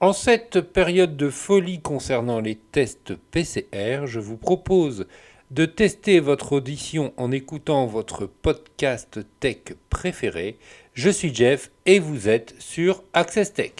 En 0.00 0.12
cette 0.12 0.60
période 0.60 1.16
de 1.16 1.30
folie 1.30 1.80
concernant 1.80 2.40
les 2.40 2.56
tests 2.56 3.14
PCR, 3.30 4.04
je 4.06 4.20
vous 4.20 4.36
propose 4.36 5.06
de 5.50 5.64
tester 5.64 6.20
votre 6.20 6.52
audition 6.52 7.14
en 7.16 7.30
écoutant 7.32 7.86
votre 7.86 8.26
podcast 8.26 9.20
tech 9.40 9.58
préféré. 9.88 10.58
Je 10.92 11.08
suis 11.08 11.34
Jeff 11.34 11.70
et 11.86 11.98
vous 11.98 12.28
êtes 12.28 12.54
sur 12.58 13.02
Access 13.14 13.52
Tech. 13.54 13.72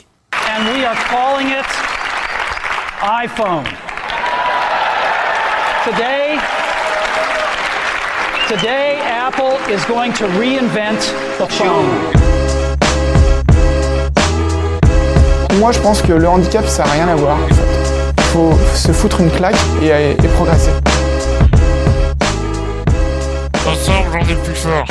and 0.49 0.65
we 0.73 0.85
are 0.85 0.95
calling 1.11 1.49
it 1.49 1.67
iPhone. 3.03 3.65
Today, 5.85 6.39
today 8.49 8.99
Apple 9.03 9.59
is 9.71 9.85
going 9.85 10.13
to 10.15 10.25
reinvent 10.39 11.03
the 11.39 11.47
phone. 11.47 12.26
Moi, 15.59 15.73
je 15.73 15.81
pense 15.81 16.03
que 16.03 16.13
le 16.13 16.29
handicap, 16.29 16.67
ça 16.67 16.85
n'a 16.85 16.93
rien 16.93 17.09
à 17.09 17.15
voir. 17.15 17.39
Il 17.49 18.23
faut 18.25 18.53
se 18.75 18.93
foutre 18.93 19.21
une 19.21 19.31
claque 19.31 19.57
et, 19.83 20.13
et 20.13 20.29
progresser. 20.29 20.71
Ensemble, 23.67 24.09
j'en 24.13 24.21
ai 24.21 24.35
plus 24.45 24.55
fort. 24.55 24.87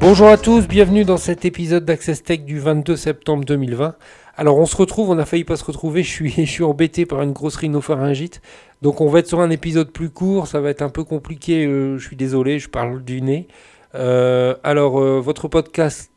Bonjour 0.00 0.28
à 0.28 0.36
tous, 0.36 0.66
bienvenue 0.66 1.04
dans 1.04 1.16
cet 1.16 1.44
épisode 1.44 1.84
d'Access 1.84 2.22
Tech 2.22 2.40
du 2.40 2.58
22 2.58 2.96
septembre 2.96 3.44
2020. 3.44 3.96
Alors 4.36 4.58
on 4.58 4.66
se 4.66 4.76
retrouve, 4.76 5.10
on 5.10 5.18
a 5.18 5.24
failli 5.24 5.44
pas 5.44 5.56
se 5.56 5.64
retrouver, 5.64 6.02
je 6.02 6.10
suis, 6.10 6.30
je 6.36 6.50
suis 6.50 6.64
embêté 6.64 7.06
par 7.06 7.22
une 7.22 7.32
grosse 7.32 7.56
rhinopharyngite. 7.56 8.40
Donc 8.82 9.00
on 9.00 9.08
va 9.08 9.20
être 9.20 9.28
sur 9.28 9.40
un 9.40 9.50
épisode 9.50 9.90
plus 9.90 10.10
court, 10.10 10.46
ça 10.46 10.60
va 10.60 10.70
être 10.70 10.82
un 10.82 10.90
peu 10.90 11.04
compliqué, 11.04 11.66
euh, 11.66 11.98
je 11.98 12.06
suis 12.06 12.16
désolé, 12.16 12.58
je 12.58 12.68
parle 12.68 13.02
du 13.02 13.22
nez. 13.22 13.48
Euh, 13.94 14.54
alors 14.62 15.00
euh, 15.00 15.20
votre 15.20 15.48
podcast 15.48 16.10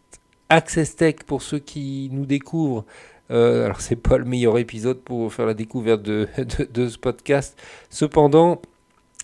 Access 0.50 0.96
Tech 0.96 1.16
pour 1.26 1.42
ceux 1.42 1.60
qui 1.60 2.10
nous 2.12 2.26
découvrent, 2.26 2.86
euh, 3.32 3.66
alors 3.66 3.82
c'est 3.82 3.96
pas 3.96 4.18
le 4.18 4.26
meilleur 4.26 4.58
épisode 4.58 5.00
pour 5.00 5.32
faire 5.32 5.46
la 5.46 5.54
découverte 5.54 6.02
de, 6.02 6.28
ce 6.76 6.98
podcast. 6.98 7.58
Cependant, 7.90 8.62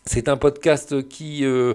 c'est 0.06 0.30
un 0.30 0.38
podcast 0.38 1.08
qui 1.08 1.44
euh, 1.46 1.74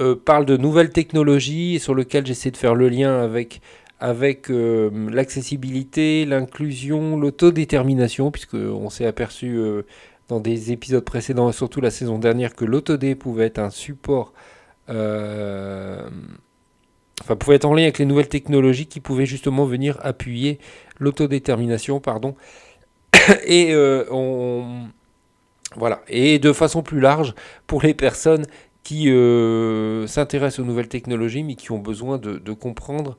euh, 0.00 0.14
parle 0.14 0.46
de 0.46 0.56
nouvelles 0.56 0.90
technologies 0.90 1.80
sur 1.80 1.94
lequel 1.94 2.24
j'essaie 2.24 2.52
de 2.52 2.56
faire 2.56 2.76
le 2.76 2.88
lien 2.88 3.20
avec, 3.20 3.60
avec 3.98 4.50
euh, 4.50 4.90
l'accessibilité, 5.10 6.24
l'inclusion, 6.24 7.16
l'autodétermination, 7.16 8.30
puisque 8.30 8.54
on 8.54 8.88
s'est 8.88 9.06
aperçu 9.06 9.60
dans 10.28 10.38
des 10.38 10.70
épisodes 10.70 11.04
précédents 11.04 11.50
et 11.50 11.52
surtout 11.52 11.80
la 11.80 11.90
saison 11.90 12.18
dernière 12.18 12.54
que 12.54 12.64
l'autodé 12.64 13.16
pouvait 13.16 13.46
être 13.46 13.58
un 13.58 13.70
support, 13.70 14.32
enfin 17.22 17.36
pouvait 17.36 17.56
être 17.56 17.64
en 17.64 17.74
lien 17.74 17.84
avec 17.84 17.98
les 17.98 18.04
nouvelles 18.04 18.28
technologies 18.28 18.86
qui 18.86 19.00
pouvaient 19.00 19.26
justement 19.26 19.64
venir 19.64 19.98
appuyer 20.02 20.58
l'autodétermination, 20.98 22.00
pardon. 22.00 22.34
et 23.46 23.72
euh, 23.72 24.04
on 24.10 24.86
voilà 25.76 26.02
et 26.08 26.38
de 26.38 26.52
façon 26.52 26.82
plus 26.82 27.00
large 27.00 27.34
pour 27.66 27.82
les 27.82 27.94
personnes 27.94 28.44
qui 28.82 29.10
euh, 29.10 30.06
s'intéressent 30.06 30.60
aux 30.60 30.64
nouvelles 30.64 30.88
technologies 30.88 31.44
mais 31.44 31.54
qui 31.54 31.70
ont 31.72 31.78
besoin 31.78 32.18
de, 32.18 32.38
de 32.38 32.52
comprendre 32.52 33.16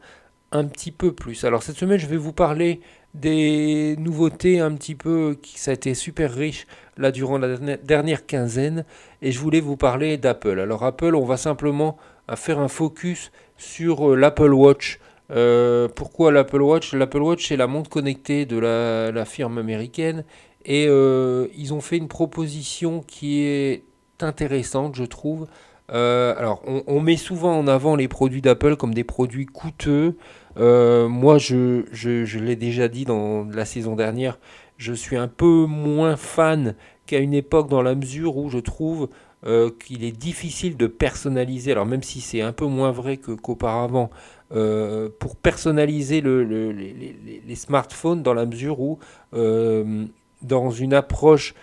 un 0.52 0.66
petit 0.66 0.92
peu 0.92 1.14
plus. 1.14 1.46
Alors 1.46 1.64
cette 1.64 1.78
semaine 1.78 1.98
je 1.98 2.08
vais 2.08 2.18
vous 2.18 2.34
parler 2.34 2.82
des 3.14 3.96
nouveautés 3.98 4.60
un 4.60 4.74
petit 4.74 4.96
peu 4.96 5.38
qui 5.42 5.60
ça 5.60 5.72
a 5.72 5.74
été 5.74 5.94
super 5.94 6.34
riche 6.34 6.68
là 6.98 7.12
durant 7.12 7.38
la 7.38 7.58
dernière- 7.78 8.26
quinzaine 8.26 8.86
et 9.22 9.32
je 9.32 9.40
voulais 9.40 9.62
vous 9.62 9.78
parler 9.78 10.18
d'Apple. 10.18 10.60
Alors 10.60 10.84
Apple 10.84 11.16
on 11.16 11.26
va 11.26 11.38
simplement 11.38 11.98
euh, 12.30 12.36
faire 12.36 12.60
un 12.60 12.68
focus 12.68 13.32
sur 13.64 14.12
euh, 14.12 14.16
l'Apple 14.16 14.54
Watch. 14.54 15.00
Euh, 15.32 15.88
pourquoi 15.88 16.32
l'Apple 16.32 16.62
Watch? 16.62 16.94
L'Apple 16.94 17.22
Watch 17.22 17.48
c'est 17.48 17.56
la 17.58 17.68
montre 17.68 17.90
connectée 17.90 18.46
de 18.46 18.58
la, 18.58 19.12
la 19.12 19.26
firme 19.26 19.58
américaine 19.58 20.26
et 20.66 20.86
euh, 20.88 21.48
ils 21.58 21.74
ont 21.74 21.82
fait 21.82 21.98
une 21.98 22.08
proposition 22.08 23.02
qui 23.02 23.42
est 23.42 23.84
intéressante, 24.20 24.96
je 24.96 25.04
trouve. 25.04 25.48
Alors, 25.90 26.64
on, 26.88 27.02
met 27.02 27.18
souvent 27.18 27.56
en 27.56 27.68
avant 27.68 27.96
les 27.96 28.08
produits 28.08 28.42
d'Apple 28.42 28.78
comme 28.78 28.96
des 28.96 29.04
produits 29.04 29.46
coûteux. 29.46 30.18
Moi, 30.58 31.38
je, 31.38 31.84
je 31.92 32.40
l'ai 32.40 32.56
déjà 32.56 32.88
dit 32.88 33.06
dans 33.06 33.46
la 33.54 33.64
saison 33.64 33.96
dernière, 33.96 34.40
je 34.78 34.94
suis 34.94 35.16
un 35.18 35.28
peu 35.28 35.66
moins 35.66 36.16
fan 36.16 36.76
qu'à 37.06 37.20
une 37.20 37.34
époque 37.34 37.70
dans 37.70 37.82
la 37.82 37.96
mesure 37.96 38.38
où 38.38 38.50
je 38.50 38.60
trouve 38.60 39.10
euh, 39.46 39.70
qu'il 39.86 40.04
est 40.04 40.12
difficile 40.18 40.78
de 40.78 40.88
personnaliser. 40.88 41.72
Alors, 41.74 41.86
même 41.86 42.04
si 42.04 42.22
c'est 42.22 42.42
un 42.42 42.54
peu 42.54 42.66
moins 42.66 42.92
vrai 42.92 43.18
qu'auparavant, 43.18 44.10
euh, 44.56 45.10
pour 45.20 45.36
personnaliser 45.36 46.22
le- 46.22 46.44
le- 46.44 46.72
les, 46.72 47.56
smartphones 47.56 48.24
dans 48.24 48.34
la 48.34 48.46
mesure 48.46 48.80
où 48.80 49.00
euh, 49.34 50.06
dans 50.42 50.70
une 50.72 50.94
approche 50.94 51.54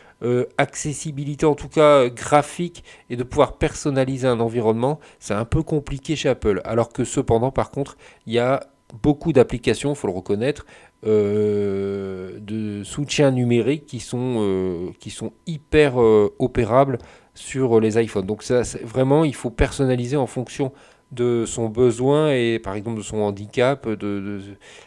accessibilité, 0.59 1.47
en 1.47 1.55
tout 1.55 1.69
cas 1.69 2.09
graphique, 2.09 2.85
et 3.09 3.17
de 3.17 3.23
pouvoir 3.23 3.55
personnaliser 3.57 4.27
un 4.29 4.41
environnement, 4.41 5.01
c'est 5.19 5.33
un 5.35 5.47
peu 5.47 5.63
compliqué 5.63 6.15
chez 6.17 6.29
Apple. 6.29 6.61
Alors 6.65 6.93
que 6.93 7.05
cependant, 7.05 7.51
par 7.51 7.71
contre, 7.71 7.97
il 8.27 8.35
y 8.35 8.39
a 8.39 8.61
beaucoup 9.03 9.33
d'applications, 9.33 9.91
il 9.93 9.97
faut 9.97 10.07
le 10.07 10.13
reconnaître, 10.13 10.67
euh, 11.07 12.39
de 12.41 12.83
soutien 12.85 13.31
numérique 13.31 13.87
qui 13.87 14.01
sont, 14.01 14.37
euh, 14.39 14.91
qui 14.99 15.11
sont 15.11 15.33
hyper 15.47 16.01
euh, 16.01 16.35
opérables 16.39 16.99
sur 17.35 17.81
les 17.81 17.99
iPhones. 18.03 18.27
Donc 18.27 18.43
ça, 18.43 18.63
vraiment, 18.85 19.25
il 19.25 19.35
faut 19.35 19.51
personnaliser 19.51 20.17
en 20.17 20.27
fonction 20.27 20.73
de 21.13 21.45
son 21.45 21.69
besoin 21.69 22.33
et 22.33 22.61
par 22.61 22.75
exemple 22.75 22.99
de 22.99 23.03
son 23.03 23.19
handicap. 23.19 23.89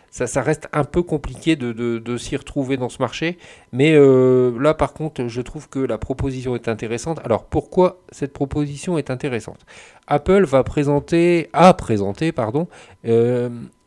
Ça, 0.09 0.25
ça 0.27 0.41
reste 0.41 0.69
un 0.71 0.85
peu 0.85 1.03
compliqué 1.03 1.55
de, 1.57 1.73
de- 1.73 1.97
de 1.97 2.17
s'y 2.17 2.37
retrouver 2.37 2.77
dans 2.77 2.87
ce 2.87 3.01
marché. 3.01 3.37
Mais 3.73 3.93
là, 3.97 4.73
par 4.73 4.93
contre, 4.93 5.27
je 5.27 5.41
trouve 5.41 5.67
que 5.67 5.79
la 5.79 5.97
proposition 5.97 6.55
est 6.55 6.69
intéressante. 6.69 7.19
Alors, 7.25 7.43
pourquoi 7.43 7.99
cette 8.11 8.31
proposition 8.31 8.97
est 8.97 9.09
intéressante? 9.09 9.65
Apple 10.07 10.45
va 10.45 10.63
présenter, 10.63 11.49
a 11.51 11.73
présenté, 11.73 12.31
pardon, 12.31 12.67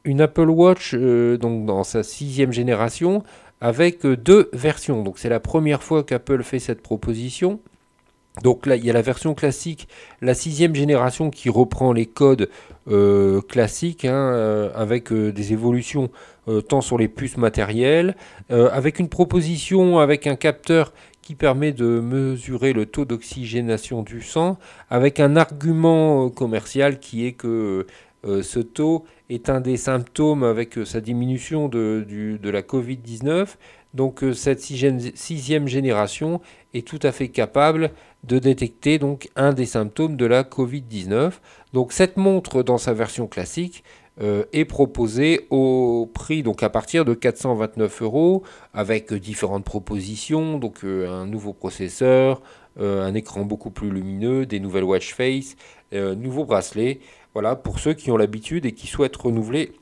une 0.06 0.20
Apple 0.20 0.48
Watch 0.48 0.94
euh, 0.94 1.36
donc 1.36 1.66
dans 1.66 1.84
sa 1.84 2.02
sixième 2.02 2.52
génération 2.52 3.22
avec 3.60 4.06
euh, 4.06 4.16
deux 4.16 4.48
versions. 4.52 5.02
Donc, 5.02 5.18
c'est 5.18 5.28
la 5.28 5.40
première 5.40 5.82
fois 5.82 6.04
qu'Apple 6.04 6.42
fait 6.42 6.58
cette 6.58 6.80
proposition. 6.80 7.60
Donc 8.42 8.66
là, 8.66 8.76
il 8.76 8.84
y 8.84 8.90
a 8.90 8.92
la 8.92 9.02
version 9.02 9.34
classique, 9.34 9.88
la 10.20 10.34
sixième 10.34 10.74
génération 10.74 11.30
qui 11.30 11.48
reprend 11.48 11.92
les 11.94 12.04
codes 12.04 12.50
euh, 12.86 13.40
classiques, 13.40 14.04
hein, 14.04 14.70
avec 14.74 15.10
des 15.10 15.52
évolutions 15.54 16.10
tant 16.68 16.82
sur 16.82 16.98
les 16.98 17.08
puces 17.08 17.38
matérielles, 17.38 18.14
avec 18.50 18.98
une 18.98 19.08
proposition 19.08 20.00
avec 20.00 20.26
un 20.26 20.36
capteur 20.36 20.92
qui 21.22 21.34
permet 21.34 21.72
de 21.72 21.98
mesurer 21.98 22.74
le 22.74 22.84
taux 22.84 23.06
d'oxygénation 23.06 24.02
du 24.02 24.20
sang, 24.20 24.58
avec 24.90 25.18
un 25.18 25.34
argument 25.36 26.28
commercial 26.28 27.00
qui 27.00 27.26
est 27.26 27.32
que 27.32 27.86
ce 28.42 28.58
taux 28.58 29.04
est 29.28 29.48
un 29.48 29.60
des 29.60 29.76
symptômes 29.76 30.44
avec 30.44 30.78
euh, 30.78 30.84
sa 30.84 31.00
diminution 31.00 31.68
de, 31.68 32.38
la 32.42 32.62
Covid-19. 32.62 33.56
Donc 33.94 34.22
euh, 34.22 34.32
cette 34.32 34.60
sixième, 34.60 35.68
génération 35.68 36.40
est 36.74 36.86
tout 36.86 37.00
à 37.02 37.12
fait 37.12 37.28
capable 37.28 37.90
de 38.24 38.38
détecter 38.38 38.98
donc 38.98 39.28
un 39.36 39.52
des 39.52 39.66
symptômes 39.66 40.16
de 40.16 40.26
la 40.26 40.42
Covid-19. 40.42 41.32
Donc 41.72 41.92
cette 41.92 42.16
montre 42.16 42.62
dans 42.62 42.78
sa 42.78 42.92
version 42.92 43.26
classique 43.26 43.84
euh, 44.20 44.44
est 44.52 44.64
proposée 44.64 45.46
au 45.50 46.10
prix 46.12 46.42
donc 46.42 46.62
à 46.62 46.70
partir 46.70 47.04
de 47.04 47.12
429 47.12 48.02
euros 48.02 48.42
avec 48.72 49.12
euh, 49.12 49.20
différentes 49.20 49.64
propositions, 49.64 50.58
donc 50.58 50.84
euh, 50.84 51.08
un 51.08 51.26
nouveau 51.26 51.52
processeur, 51.52 52.40
euh, 52.78 53.02
un 53.02 53.14
écran 53.14 53.44
beaucoup 53.44 53.70
plus 53.70 53.90
lumineux, 53.90 54.44
des 54.44 54.60
nouvelles 54.60 54.84
watch 54.84 55.14
face, 55.14 55.56
euh, 55.94 56.14
nouveaux 56.14 56.44
bracelets. 56.44 57.00
Voilà 57.36 57.54
pour 57.54 57.80
ceux 57.80 57.92
qui 57.92 58.10
ont 58.10 58.16
l'habitude 58.16 58.64
et 58.64 58.72
qui 58.72 58.86
souhaitent 58.86 59.14
renouveler 59.14 59.74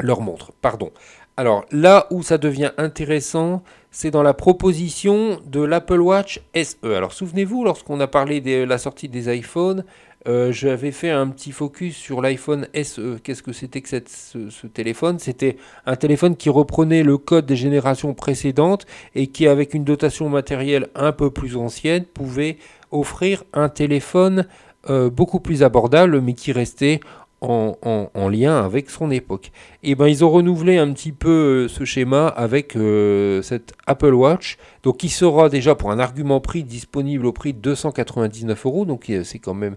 leur 0.00 0.20
montre. 0.20 0.52
Pardon. 0.60 0.90
Alors 1.38 1.64
là 1.70 2.06
où 2.10 2.22
ça 2.22 2.36
devient 2.36 2.72
intéressant, 2.76 3.62
c'est 3.90 4.10
dans 4.10 4.22
la 4.22 4.34
proposition 4.34 5.40
de 5.46 5.62
l'Apple 5.62 6.02
Watch 6.02 6.42
SE. 6.54 6.94
Alors 6.94 7.14
souvenez-vous, 7.14 7.64
lorsqu'on 7.64 8.00
a 8.00 8.06
parlé 8.06 8.42
de 8.42 8.64
la 8.64 8.76
sortie 8.76 9.08
des 9.08 9.34
iPhones, 9.34 9.86
euh, 10.28 10.52
j'avais 10.52 10.90
fait 10.90 11.08
un 11.08 11.28
petit 11.28 11.52
focus 11.52 11.96
sur 11.96 12.20
l'iPhone 12.20 12.68
SE. 12.74 13.16
Qu'est-ce 13.22 13.42
que 13.42 13.54
c'était 13.54 13.80
que 13.80 13.88
ce 14.06 14.66
téléphone? 14.66 15.18
C'était 15.18 15.56
un 15.86 15.96
téléphone 15.96 16.36
qui 16.36 16.50
reprenait 16.50 17.02
le 17.02 17.16
code 17.16 17.46
des 17.46 17.56
générations 17.56 18.12
précédentes 18.12 18.84
et 19.14 19.28
qui, 19.28 19.46
avec 19.46 19.72
une 19.72 19.84
dotation 19.84 20.28
matérielle 20.28 20.88
un 20.94 21.12
peu 21.12 21.30
plus 21.30 21.56
ancienne, 21.56 22.04
pouvait 22.04 22.58
offrir 22.90 23.42
un 23.54 23.70
téléphone 23.70 24.46
euh, 24.90 25.10
beaucoup 25.10 25.40
plus 25.40 25.62
abordable, 25.62 26.20
mais 26.20 26.34
qui 26.34 26.52
restait 26.52 27.00
en, 27.40 27.76
en- 27.82 28.10
en 28.14 28.28
lien 28.28 28.64
avec 28.64 28.88
son 28.90 29.10
époque. 29.10 29.52
Et 29.82 29.94
ben 29.94 30.06
ils 30.08 30.24
ont 30.24 30.30
renouvelé 30.30 30.78
un 30.78 30.92
petit 30.92 31.12
peu 31.12 31.64
euh, 31.66 31.68
ce 31.68 31.84
schéma 31.84 32.28
avec 32.28 32.76
euh, 32.76 33.42
cette 33.42 33.74
Apple 33.86 34.14
Watch, 34.14 34.56
donc 34.82 34.98
qui 34.98 35.08
sera 35.10 35.48
déjà 35.48 35.74
pour 35.74 35.90
un 35.90 35.98
argument 35.98 36.40
prix 36.40 36.64
disponible 36.64 37.26
au 37.26 37.32
prix 37.32 37.52
de 37.52 37.58
299 37.58 38.64
euros, 38.66 38.84
donc 38.86 39.10
euh, 39.10 39.24
c'est 39.24 39.38
quand 39.40 39.54
même, 39.54 39.76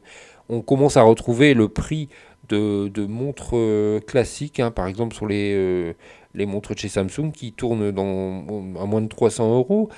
on 0.50 0.62
commence 0.62 0.96
à 0.98 1.02
retrouver 1.04 1.54
le 1.54 1.68
prix 1.68 2.10
de, 2.50 3.06
montres 3.06 3.56
classiques, 4.06 4.62
hein, 4.62 4.72
par 4.72 4.88
exemple 4.88 5.14
sur 5.14 5.28
les, 5.28 5.94
montres 6.34 6.74
de 6.74 6.80
chez 6.80 6.88
Samsung 6.88 7.32
qui 7.34 7.52
tournent 7.52 7.92
dans, 7.92 8.46
à 8.82 8.86
moins 8.86 9.02
de 9.02 9.08
300 9.10 9.54
euros. 9.54 9.90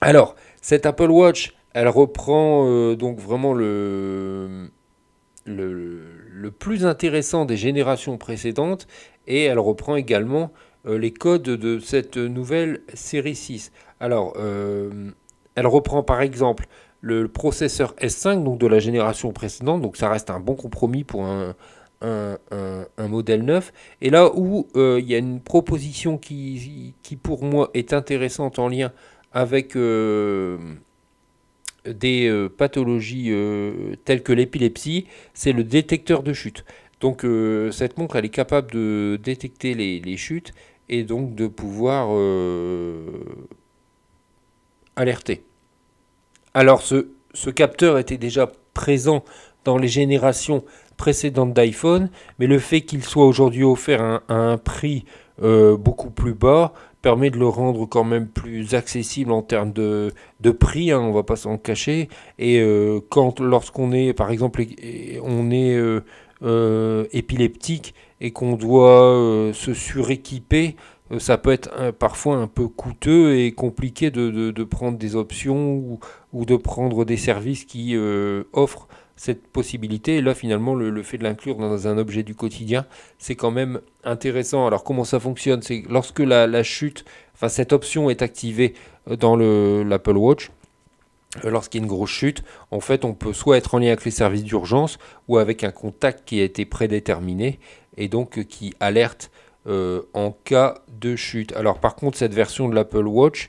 Alors, 0.00 0.34
cette 0.60 0.86
Apple 0.86 1.10
Watch, 1.10 1.54
elle 1.74 1.88
reprend 1.88 2.66
euh, 2.66 2.96
donc 2.96 3.18
vraiment 3.18 3.52
le, 3.52 4.70
plus 6.58 6.86
intéressant 6.86 7.44
des 7.44 7.56
générations 7.56 8.16
précédentes 8.16 8.86
et 9.26 9.44
elle 9.44 9.58
reprend 9.58 9.96
également 9.96 10.52
euh, 10.86 10.98
les 10.98 11.12
codes 11.12 11.42
de 11.42 11.78
cette 11.78 12.16
nouvelle 12.16 12.80
série 12.94 13.34
6. 13.34 13.72
Alors, 14.00 14.34
elle 15.54 15.66
reprend 15.66 16.02
par 16.02 16.20
exemple 16.20 16.66
le 17.00 17.28
processeur 17.28 17.94
S5 17.96 18.42
donc 18.42 18.58
de 18.58 18.66
la 18.66 18.78
génération 18.78 19.32
précédente, 19.32 19.82
donc 19.82 19.96
ça 19.96 20.08
reste 20.08 20.30
un 20.30 20.40
bon 20.40 20.54
compromis 20.54 21.04
pour 21.04 21.26
un, 21.26 21.54
modèle 22.98 23.44
neuf. 23.44 23.72
Et 24.00 24.10
là 24.10 24.30
où 24.34 24.66
euh, 24.76 24.98
il 25.00 25.06
y 25.06 25.14
a 25.14 25.18
une 25.18 25.40
proposition 25.40 26.18
qui, 26.18 26.94
pour 27.22 27.44
moi 27.44 27.70
est 27.74 27.92
intéressante 27.92 28.58
en 28.58 28.68
lien 28.68 28.92
avec 29.32 29.76
euh, 29.76 30.58
des 31.86 32.28
euh, 32.28 32.48
pathologies 32.48 33.32
telles 34.04 34.22
que 34.22 34.32
l'épilepsie, 34.32 35.06
c'est 35.32 35.52
le 35.52 35.64
détecteur 35.64 36.22
de 36.22 36.32
chute. 36.32 36.64
Donc 37.00 37.26
cette 37.70 37.98
montre, 37.98 38.16
elle 38.16 38.24
est 38.24 38.30
capable 38.30 38.70
de 38.70 39.20
détecter 39.22 39.74
les, 39.74 40.16
chutes 40.16 40.54
et 40.88 41.02
donc 41.02 41.34
de 41.34 41.46
pouvoir 41.48 42.08
alerter. 44.96 45.42
Alors 46.54 46.82
ce, 46.82 47.50
capteur 47.50 47.98
était 47.98 48.16
déjà 48.16 48.50
présent 48.74 49.24
dans 49.64 49.76
les 49.76 49.88
générations 49.88 50.64
précédentes 50.96 51.52
d'iPhone, 51.52 52.10
mais 52.38 52.46
le 52.46 52.60
fait 52.60 52.82
qu'il 52.82 53.02
soit 53.02 53.26
aujourd'hui 53.26 53.64
offert 53.64 54.20
à 54.28 54.34
un, 54.34 54.56
prix 54.56 55.04
euh, 55.42 55.76
beaucoup 55.76 56.10
plus 56.10 56.34
bas 56.34 56.72
permet 57.04 57.28
de 57.28 57.38
le 57.38 57.46
rendre 57.46 57.84
quand 57.84 58.02
même 58.02 58.28
plus 58.28 58.74
accessible 58.74 59.30
en 59.30 59.42
termes 59.42 59.72
de, 59.74 60.14
de 60.40 60.50
prix, 60.50 60.90
hein, 60.90 61.00
on 61.00 61.12
va 61.12 61.22
pas 61.22 61.36
s'en 61.36 61.58
cacher. 61.58 62.08
Et 62.38 62.60
euh, 62.60 62.98
quand 63.10 63.40
lorsqu'on 63.40 63.92
est, 63.92 64.14
par 64.14 64.30
exemple, 64.30 64.64
on 65.22 65.50
est 65.50 65.76
euh, 66.42 67.04
épileptique 67.12 67.94
et 68.22 68.30
qu'on 68.30 68.56
doit 68.56 69.50
se 69.52 69.74
suréquiper, 69.74 70.76
ça 71.18 71.36
peut 71.36 71.52
être 71.52 71.90
parfois 71.98 72.36
un 72.36 72.46
peu 72.46 72.68
coûteux 72.68 73.36
et 73.36 73.52
compliqué 73.52 74.10
de, 74.10 74.30
de, 74.30 74.50
de 74.50 74.64
prendre 74.64 74.96
des 74.96 75.14
options 75.14 75.74
ou, 75.74 76.00
ou, 76.32 76.46
de 76.46 76.56
prendre 76.56 77.04
des 77.04 77.18
services 77.18 77.66
qui 77.66 77.94
offrent 78.54 78.88
cette 79.16 79.46
possibilité. 79.46 80.16
Et 80.16 80.22
là, 80.22 80.34
finalement, 80.34 80.74
le, 80.74 81.02
fait 81.02 81.18
de 81.18 81.24
l'inclure 81.24 81.56
dans 81.56 81.86
un 81.86 81.98
objet 81.98 82.22
du 82.22 82.34
quotidien, 82.34 82.86
c'est 83.18 83.36
quand 83.36 83.50
même 83.50 83.80
intéressant. 84.04 84.66
Alors, 84.66 84.84
comment 84.84 85.04
ça 85.04 85.20
fonctionne? 85.20 85.62
C'est 85.62 85.84
lorsque 85.88 86.20
la, 86.20 86.62
chute, 86.62 87.04
enfin, 87.34 87.48
cette 87.48 87.72
option 87.72 88.10
est 88.10 88.22
activée 88.22 88.74
euh, 89.10 89.16
dans 89.16 89.36
l'Apple 89.36 90.16
Watch, 90.16 90.50
euh, 91.44 91.50
lorsqu'il 91.50 91.80
y 91.80 91.82
a 91.82 91.84
une 91.84 91.90
grosse 91.90 92.10
chute, 92.10 92.42
en 92.70 92.80
fait, 92.80 93.04
on 93.04 93.14
peut 93.14 93.32
soit 93.32 93.56
être 93.56 93.74
en 93.74 93.78
lien 93.78 93.88
avec 93.88 94.04
les 94.04 94.10
services 94.10 94.44
d'urgence 94.44 94.98
ou 95.28 95.38
avec 95.38 95.64
un 95.64 95.70
contact 95.70 96.24
qui 96.24 96.40
a 96.40 96.44
été 96.44 96.64
prédéterminé 96.64 97.58
et 97.96 98.08
donc 98.08 98.38
euh, 98.38 98.42
qui 98.42 98.74
alerte 98.80 99.30
en 100.12 100.30
cas 100.44 100.82
de 101.00 101.16
chute. 101.16 101.56
Alors, 101.56 101.78
par 101.78 101.94
contre, 101.94 102.18
cette 102.18 102.34
version 102.34 102.68
de 102.68 102.74
l'Apple 102.74 103.06
Watch, 103.06 103.48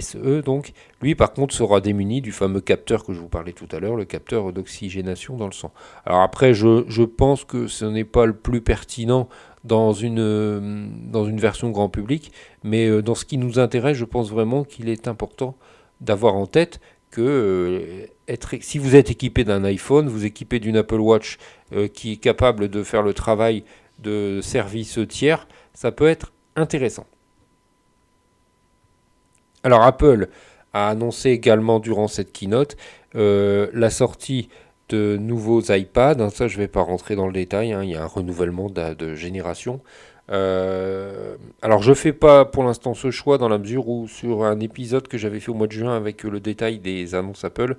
SE 0.00 0.18
e, 0.18 0.42
donc, 0.42 0.72
lui 1.00 1.14
par 1.14 1.32
contre 1.32 1.54
sera 1.54 1.80
démuni 1.80 2.20
du 2.20 2.32
fameux 2.32 2.60
capteur 2.60 3.04
que 3.04 3.12
je 3.12 3.20
vous 3.20 3.28
parlais 3.28 3.52
tout 3.52 3.68
à 3.72 3.78
l'heure, 3.78 3.96
le 3.96 4.04
capteur 4.04 4.52
d'oxygénation 4.52 5.36
dans 5.36 5.46
le 5.46 5.52
sang. 5.52 5.72
Alors 6.04 6.20
après, 6.20 6.54
je, 6.54 7.02
pense 7.04 7.44
que 7.44 7.66
ce 7.66 7.84
n'est 7.84 8.04
pas 8.04 8.26
le 8.26 8.34
plus 8.34 8.60
pertinent 8.60 9.28
dans 9.64 9.92
une, 9.92 10.18
euh, 10.18 11.30
version 11.36 11.70
grand 11.70 11.88
public, 11.88 12.32
mais 12.64 12.86
euh, 12.86 13.02
dans 13.02 13.14
ce 13.14 13.24
qui 13.24 13.38
nous 13.38 13.58
intéresse, 13.58 13.96
je 13.96 14.04
pense 14.04 14.30
vraiment 14.30 14.64
qu'il 14.64 14.88
est 14.88 15.06
important 15.06 15.56
d'avoir 16.00 16.34
en 16.34 16.46
tête 16.46 16.80
que 17.10 17.20
euh, 17.20 18.06
être, 18.28 18.54
si 18.60 18.78
vous 18.78 18.96
êtes 18.96 19.10
équipé 19.10 19.44
d'un 19.44 19.64
iPhone, 19.64 20.08
vous 20.08 20.24
équipez 20.24 20.60
d'une 20.60 20.76
Apple 20.76 21.00
Watch 21.00 21.38
qui 21.94 22.12
est 22.12 22.16
capable 22.16 22.68
de 22.68 22.82
faire 22.82 23.02
le 23.02 23.14
travail 23.14 23.62
de 24.00 24.40
service 24.42 24.98
tiers, 25.08 25.46
ça 25.72 25.92
peut 25.92 26.08
être 26.08 26.32
intéressant. 26.56 27.06
Alors 29.62 29.82
Apple 29.82 30.28
a 30.72 30.88
annoncé 30.88 31.30
également 31.30 31.80
durant 31.80 32.08
cette 32.08 32.32
keynote 32.32 32.76
euh, 33.16 33.68
la 33.72 33.90
sortie 33.90 34.48
de 34.88 35.16
nouveaux 35.16 35.60
iPads. 35.60 36.30
Ça, 36.30 36.48
je 36.48 36.56
ne 36.56 36.62
vais 36.62 36.68
pas 36.68 36.82
rentrer 36.82 37.16
dans 37.16 37.26
le 37.26 37.32
détail. 37.32 37.72
Hein, 37.72 37.82
il 37.82 37.90
y 37.90 37.96
a 37.96 38.02
un 38.02 38.06
renouvellement 38.06 38.68
de, 38.70 39.14
génération. 39.14 39.80
Euh, 40.30 41.36
alors, 41.62 41.82
je 41.82 41.90
ne 41.90 41.94
fais 41.94 42.12
pas 42.12 42.44
pour 42.44 42.64
l'instant 42.64 42.94
ce 42.94 43.10
choix 43.10 43.36
dans 43.36 43.48
la 43.48 43.58
mesure 43.58 43.88
où 43.88 44.08
sur 44.08 44.44
un 44.44 44.60
épisode 44.60 45.08
que 45.08 45.18
j'avais 45.18 45.40
fait 45.40 45.50
au 45.50 45.54
mois 45.54 45.66
de 45.66 45.72
juin 45.72 45.96
avec 45.96 46.22
le 46.22 46.40
détail 46.40 46.78
des 46.78 47.14
annonces 47.14 47.44
Apple, 47.44 47.76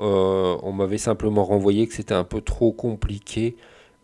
euh, 0.00 0.56
on 0.62 0.72
m'avait 0.72 0.98
simplement 0.98 1.44
renvoyé 1.44 1.86
que 1.86 1.94
c'était 1.94 2.14
un 2.14 2.24
peu 2.24 2.40
trop 2.40 2.72
compliqué 2.72 3.56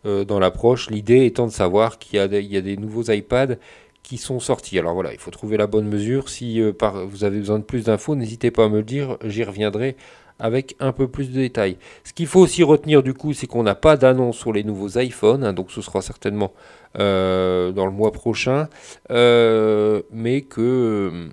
dans 0.03 0.39
l'approche. 0.39 0.89
L'idée 0.89 1.27
étant 1.27 1.45
de 1.45 1.51
savoir 1.51 1.99
qu'il 1.99 2.17
y, 2.17 2.19
a 2.23 2.27
des 2.61 2.77
nouveaux 2.77 3.03
iPads 3.03 3.57
qui 4.03 4.17
sont 4.17 4.39
sortis. 4.39 4.79
Alors 4.79 4.93
voilà, 4.93 5.13
il 5.13 5.19
faut 5.19 5.31
trouver 5.31 5.57
la 5.57 5.67
bonne 5.67 5.87
mesure. 5.87 6.29
Si 6.29 6.61
euh, 6.61 6.73
par, 6.73 7.05
vous 7.05 7.23
avez 7.23 7.39
besoin 7.39 7.59
de 7.59 7.63
plus 7.63 7.85
d'infos, 7.85 8.15
n'hésitez 8.15 8.51
pas 8.51 8.65
à 8.65 8.69
me 8.69 8.77
le 8.77 8.83
dire, 8.83 9.17
j'y 9.23 9.43
reviendrai 9.43 9.95
avec 10.39 10.75
un 10.79 10.91
peu 10.91 11.07
plus 11.07 11.29
de 11.29 11.35
détails. 11.35 11.77
Ce 12.03 12.13
qu'il 12.13 12.25
faut 12.25 12.39
aussi 12.39 12.63
retenir 12.63 13.03
du 13.03 13.13
coup, 13.13 13.33
c'est 13.33 13.45
qu'on 13.45 13.63
n'a 13.63 13.75
pas 13.75 13.95
d'annonce 13.95 14.37
sur 14.37 14.51
les 14.51 14.63
nouveaux 14.63 14.97
iPhones, 14.97 15.43
hein, 15.43 15.53
donc 15.53 15.69
ce 15.69 15.81
sera 15.81 16.01
certainement 16.01 16.51
euh, 16.97 17.71
dans 17.71 17.85
le 17.85 17.91
mois 17.91 18.11
prochain, 18.11 18.67
euh, 19.11 20.01
mais 20.11 20.41
que 20.41 21.29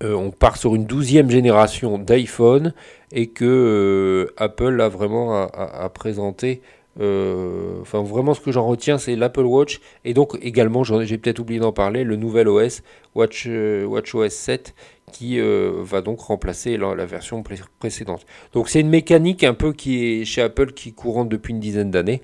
on 0.00 0.30
part 0.32 0.56
sur 0.56 0.74
une 0.74 0.84
douzième 0.84 1.30
génération 1.30 1.96
d'iPhone 1.96 2.72
et 3.12 3.28
que 3.28 4.32
Apple 4.36 4.80
a 4.80 4.88
vraiment 4.88 5.46
à 5.46 5.88
présenter 5.90 6.60
enfin, 6.96 8.02
vraiment, 8.02 8.34
ce 8.34 8.40
que 8.40 8.52
j'en 8.52 8.66
retiens, 8.66 8.98
c'est 8.98 9.16
l'Apple 9.16 9.44
Watch. 9.44 9.80
Et 10.04 10.14
donc, 10.14 10.38
également, 10.42 10.84
j'ai 10.84 11.18
peut-être 11.18 11.38
oublié 11.38 11.60
d'en 11.60 11.72
parler, 11.72 12.04
le 12.04 12.16
nouvel 12.16 12.48
OS, 12.48 12.82
Watch, 13.14 13.44
euh, 13.46 13.84
WatchOS 13.84 14.30
7, 14.30 14.74
qui 15.12 15.38
euh, 15.40 15.72
va 15.82 16.00
donc 16.00 16.20
remplacer 16.20 16.76
la, 16.76 17.06
version 17.06 17.42
précédente. 17.78 18.26
Donc, 18.52 18.68
c'est 18.68 18.80
une 18.80 18.90
mécanique 18.90 19.44
un 19.44 19.54
peu 19.54 19.72
qui 19.72 20.20
est 20.20 20.24
chez 20.24 20.42
Apple, 20.42 20.72
qui 20.72 20.90
est 20.90 20.92
courante 20.92 21.28
depuis 21.28 21.52
une 21.52 21.60
dizaine 21.60 21.90
d'années, 21.90 22.22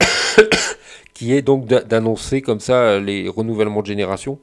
qui 1.14 1.34
est 1.34 1.42
donc 1.42 1.66
d'annoncer 1.66 2.42
comme 2.42 2.60
ça 2.60 2.98
les 2.98 3.28
renouvellements 3.28 3.82
de 3.82 3.86
génération. 3.86 4.38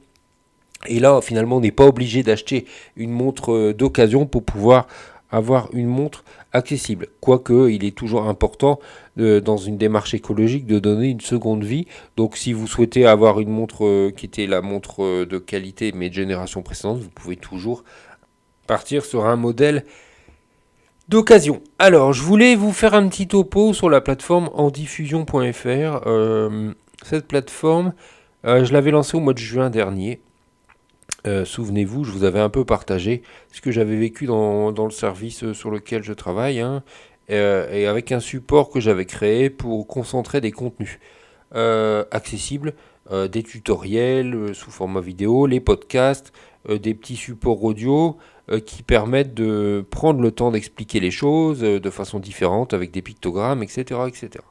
Et 0.86 0.98
là, 0.98 1.20
finalement, 1.20 1.58
on 1.58 1.60
n'est 1.60 1.72
pas 1.72 1.86
obligé 1.86 2.22
d'acheter 2.22 2.66
une 2.96 3.10
montre 3.10 3.72
d'occasion 3.72 4.26
pour 4.26 4.44
pouvoir 4.44 4.86
avoir 5.30 5.68
une 5.72 5.86
montre 5.86 6.24
accessible. 6.52 7.08
Quoique, 7.20 7.70
il 7.70 7.84
est 7.84 7.96
toujours 7.96 8.28
important 8.28 8.80
euh, 9.18 9.40
dans 9.40 9.56
une 9.56 9.78
démarche 9.78 10.14
écologique 10.14 10.66
de 10.66 10.78
donner 10.78 11.08
une 11.08 11.20
seconde 11.20 11.64
vie. 11.64 11.86
Donc, 12.16 12.36
si 12.36 12.52
vous 12.52 12.66
souhaitez 12.66 13.06
avoir 13.06 13.40
une 13.40 13.50
montre 13.50 13.84
euh, 13.84 14.12
qui 14.16 14.26
était 14.26 14.46
la 14.46 14.60
montre 14.60 15.02
euh, 15.02 15.26
de 15.26 15.38
qualité 15.38 15.92
mais 15.94 16.08
de 16.08 16.14
génération 16.14 16.62
précédente, 16.62 16.98
vous 16.98 17.10
pouvez 17.10 17.36
toujours 17.36 17.84
partir 18.66 19.04
sur 19.04 19.26
un 19.26 19.36
modèle 19.36 19.84
d'occasion. 21.08 21.60
Alors, 21.78 22.12
je 22.12 22.22
voulais 22.22 22.54
vous 22.54 22.72
faire 22.72 22.94
un 22.94 23.08
petit 23.08 23.26
topo 23.26 23.72
sur 23.72 23.90
la 23.90 24.00
plateforme 24.00 24.50
endiffusion.fr. 24.54 26.06
cette 27.04 27.26
plateforme, 27.26 27.94
je 28.44 28.72
l'avais 28.72 28.92
lancée 28.92 29.16
au 29.16 29.20
mois 29.20 29.32
de 29.32 29.38
juin 29.38 29.70
dernier. 29.70 30.20
Euh, 31.26 31.44
souvenez-vous, 31.44 32.04
je 32.04 32.12
vous 32.12 32.24
avais 32.24 32.40
un 32.40 32.48
peu 32.48 32.64
partagé 32.64 33.22
ce 33.52 33.60
que 33.60 33.70
j'avais 33.70 33.96
vécu 33.96 34.26
dans, 34.26 34.70
le 34.70 34.90
service 34.90 35.44
euh, 35.44 35.54
sur 35.54 35.70
lequel 35.70 36.02
je 36.02 36.12
travaille, 36.12 36.60
hein, 36.60 36.82
euh, 37.30 37.70
et 37.72 37.86
avec 37.86 38.12
un 38.12 38.20
support 38.20 38.70
que 38.70 38.80
j'avais 38.80 39.04
créé 39.04 39.50
pour 39.50 39.86
concentrer 39.86 40.40
des 40.40 40.52
contenus 40.52 40.98
accessibles, 41.52 42.74
des 43.10 43.42
tutoriels 43.42 44.54
sous 44.54 44.70
format 44.70 45.00
vidéo, 45.00 45.46
les 45.46 45.58
podcasts, 45.58 46.32
des 46.68 46.94
petits 46.94 47.16
supports 47.16 47.64
audio 47.64 48.18
qui 48.66 48.84
permettent 48.84 49.34
de 49.34 49.84
prendre 49.90 50.20
le 50.20 50.30
temps 50.30 50.52
d'expliquer 50.52 51.00
les 51.00 51.10
choses 51.10 51.58
de 51.58 51.90
façon 51.90 52.20
différente 52.20 52.72
avec 52.72 52.92
des 52.92 53.02
pictogrammes, 53.02 53.64
etc. 53.64 54.02
etc. 54.06 54.44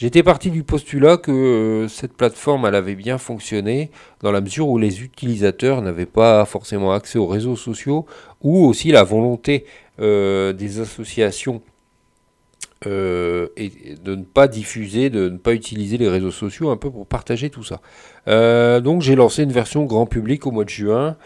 J'étais 0.00 0.22
parti 0.22 0.50
du 0.50 0.62
postulat 0.62 1.18
que 1.18 1.30
euh, 1.30 1.88
cette 1.88 2.14
plateforme 2.14 2.64
elle 2.64 2.74
avait 2.74 2.94
bien 2.94 3.18
fonctionné 3.18 3.90
dans 4.22 4.32
la 4.32 4.40
mesure 4.40 4.66
où 4.66 4.78
les 4.78 5.02
utilisateurs 5.02 5.82
n'avaient 5.82 6.06
pas 6.06 6.46
forcément 6.46 6.92
accès 6.92 7.18
aux 7.18 7.26
réseaux 7.26 7.54
sociaux 7.54 8.06
ou 8.40 8.64
aussi 8.64 8.92
la 8.92 9.02
volonté 9.02 9.66
euh, 10.00 10.54
des 10.54 10.80
associations 10.80 11.60
euh, 12.86 13.48
de 14.02 14.14
ne 14.14 14.22
pas 14.22 14.48
diffuser, 14.48 15.10
de 15.10 15.28
ne 15.28 15.36
pas 15.36 15.52
utiliser 15.52 15.98
les 15.98 16.08
réseaux 16.08 16.30
sociaux 16.30 16.70
un 16.70 16.78
peu 16.78 16.90
pour 16.90 17.06
partager 17.06 17.50
tout 17.50 17.62
ça. 17.62 17.82
donc 18.80 19.02
j'ai 19.02 19.14
lancé 19.14 19.42
une 19.42 19.52
version 19.52 19.84
grand 19.84 20.06
public 20.06 20.46
au 20.46 20.50
mois 20.50 20.64
de 20.64 20.70
juin 20.70 21.18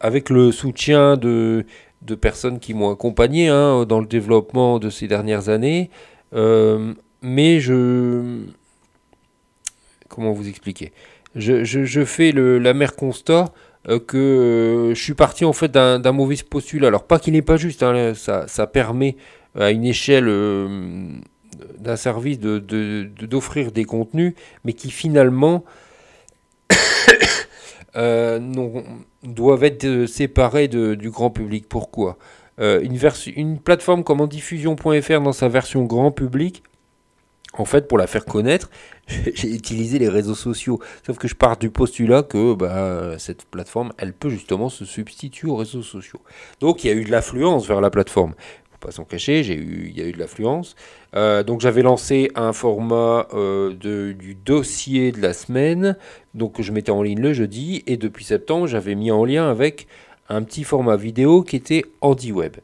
avec 0.00 0.30
le 0.30 0.52
soutien 0.52 1.18
de, 1.18 1.66
de 2.00 2.14
personnes 2.14 2.60
qui 2.60 2.72
m'ont 2.72 2.90
accompagné 2.90 3.48
hein, 3.48 3.84
dans 3.84 4.00
le 4.00 4.06
développement 4.06 4.78
de 4.78 4.88
ces 4.88 5.06
dernières 5.06 5.50
années 5.50 5.90
mais 7.22 7.60
je 7.60 8.44
comment 10.08 10.32
vous 10.32 10.48
expliquer? 10.48 10.92
Je, 11.34 11.62
je, 11.64 12.04
fais 12.04 12.32
le, 12.32 12.58
la 12.58 12.74
mer 12.74 12.96
constat 12.96 13.52
euh, 13.88 14.00
que 14.00 14.16
euh, 14.16 14.94
je 14.94 15.02
suis 15.02 15.14
parti 15.14 15.44
en 15.44 15.52
fait 15.52 15.70
d'un 15.70 16.12
mauvais 16.12 16.36
postulat. 16.48 16.88
Alors 16.88 17.06
pas 17.06 17.18
qu'il 17.18 17.34
n'est 17.34 17.42
pas 17.42 17.56
juste, 17.56 17.82
hein, 17.82 18.14
ça, 18.14 18.48
ça, 18.48 18.66
permet 18.66 19.16
à 19.54 19.70
une 19.70 19.84
échelle 19.84 20.26
euh, 20.28 21.08
d'un 21.78 21.96
service 21.96 22.40
d'offrir 22.40 23.66
de, 23.66 23.70
de, 23.70 23.74
des 23.74 23.84
contenus, 23.84 24.34
mais 24.64 24.72
qui 24.72 24.90
finalement 24.90 25.64
doivent 27.94 29.64
être 29.64 30.06
séparés 30.06 30.68
du 30.68 31.10
grand 31.10 31.30
public. 31.30 31.68
Pourquoi? 31.68 32.18
Une, 32.58 32.98
une 33.36 33.58
plateforme 33.60 34.02
comme 34.02 34.26
Diffusion.fr 34.26 35.20
dans 35.20 35.32
sa 35.32 35.48
version 35.48 35.84
grand 35.84 36.10
public 36.10 36.64
en 37.54 37.64
fait, 37.64 37.88
pour 37.88 37.98
la 37.98 38.06
faire 38.06 38.24
connaître, 38.24 38.70
j'ai 39.08 39.54
utilisé 39.54 39.98
les 39.98 40.08
réseaux 40.08 40.34
sociaux. 40.34 40.80
Sauf 41.04 41.18
que 41.18 41.28
je 41.28 41.34
pars 41.34 41.56
du 41.56 41.70
postulat 41.70 42.22
que 42.22 42.54
bah, 42.54 43.18
cette 43.18 43.44
plateforme, 43.46 43.92
elle 43.98 44.12
peut 44.12 44.28
justement 44.28 44.68
se 44.68 44.84
substituer 44.84 45.48
aux 45.48 45.56
réseaux 45.56 45.82
sociaux. 45.82 46.20
Donc 46.60 46.84
il 46.84 46.88
y 46.88 46.90
a 46.90 46.94
eu 46.94 47.04
de 47.04 47.10
l'affluence 47.10 47.66
vers 47.66 47.80
la 47.80 47.90
plateforme. 47.90 48.34
Faut 48.70 48.86
pas 48.86 48.92
s'en 48.92 49.04
cacher, 49.04 49.42
j'ai 49.42 49.54
eu, 49.54 49.88
il 49.88 49.98
y 49.98 50.02
a 50.02 50.06
eu 50.06 50.12
de 50.12 50.18
l'affluence. 50.18 50.76
Euh, 51.16 51.42
donc 51.42 51.60
j'avais 51.60 51.82
lancé 51.82 52.30
un 52.34 52.52
format 52.52 53.26
euh, 53.32 53.72
du 53.72 54.34
dossier 54.34 55.10
de 55.10 55.20
la 55.20 55.32
semaine, 55.32 55.96
donc 56.34 56.60
je 56.60 56.70
mettais 56.70 56.92
en 56.92 57.02
ligne 57.02 57.20
le 57.20 57.32
jeudi, 57.32 57.82
et 57.86 57.96
depuis 57.96 58.24
septembre, 58.24 58.66
j'avais 58.66 58.94
mis 58.94 59.10
en 59.10 59.24
lien 59.24 59.50
avec 59.50 59.88
un 60.28 60.42
petit 60.42 60.64
format 60.64 60.96
vidéo 60.96 61.42
qui 61.42 61.56
était 61.56 61.82
Web. 62.02 62.56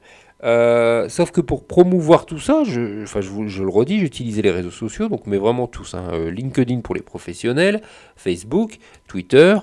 Euh, 0.44 1.08
sauf 1.08 1.30
que 1.30 1.40
pour 1.40 1.66
promouvoir 1.66 2.26
tout 2.26 2.38
ça, 2.38 2.64
je, 2.64 3.02
enfin, 3.02 3.20
je, 3.22 3.62
le 3.62 3.68
redis, 3.68 3.98
j'utilisais 3.98 4.42
les 4.42 4.50
réseaux 4.50 4.70
sociaux, 4.70 5.08
donc 5.08 5.26
mais 5.26 5.38
vraiment 5.38 5.66
tous. 5.66 5.94
Hein, 5.94 6.10
euh, 6.12 6.30
LinkedIn 6.30 6.80
pour 6.80 6.94
les 6.94 7.00
professionnels, 7.00 7.80
Facebook, 8.16 8.78
Twitter. 9.08 9.56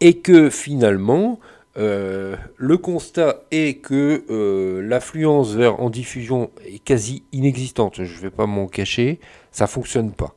Et 0.00 0.14
que 0.14 0.50
finalement, 0.50 1.38
euh, 1.78 2.36
le 2.56 2.76
constat 2.76 3.42
est 3.52 3.80
que 3.80 4.80
l'affluence 4.82 5.54
vers 5.54 5.80
en 5.80 5.88
diffusion 5.88 6.50
est 6.66 6.82
quasi 6.82 7.22
inexistante. 7.32 8.02
Je 8.02 8.16
ne 8.16 8.20
vais 8.20 8.30
pas 8.30 8.46
m'en 8.46 8.66
cacher, 8.66 9.20
ça 9.52 9.66
fonctionne 9.66 10.12
pas. 10.12 10.34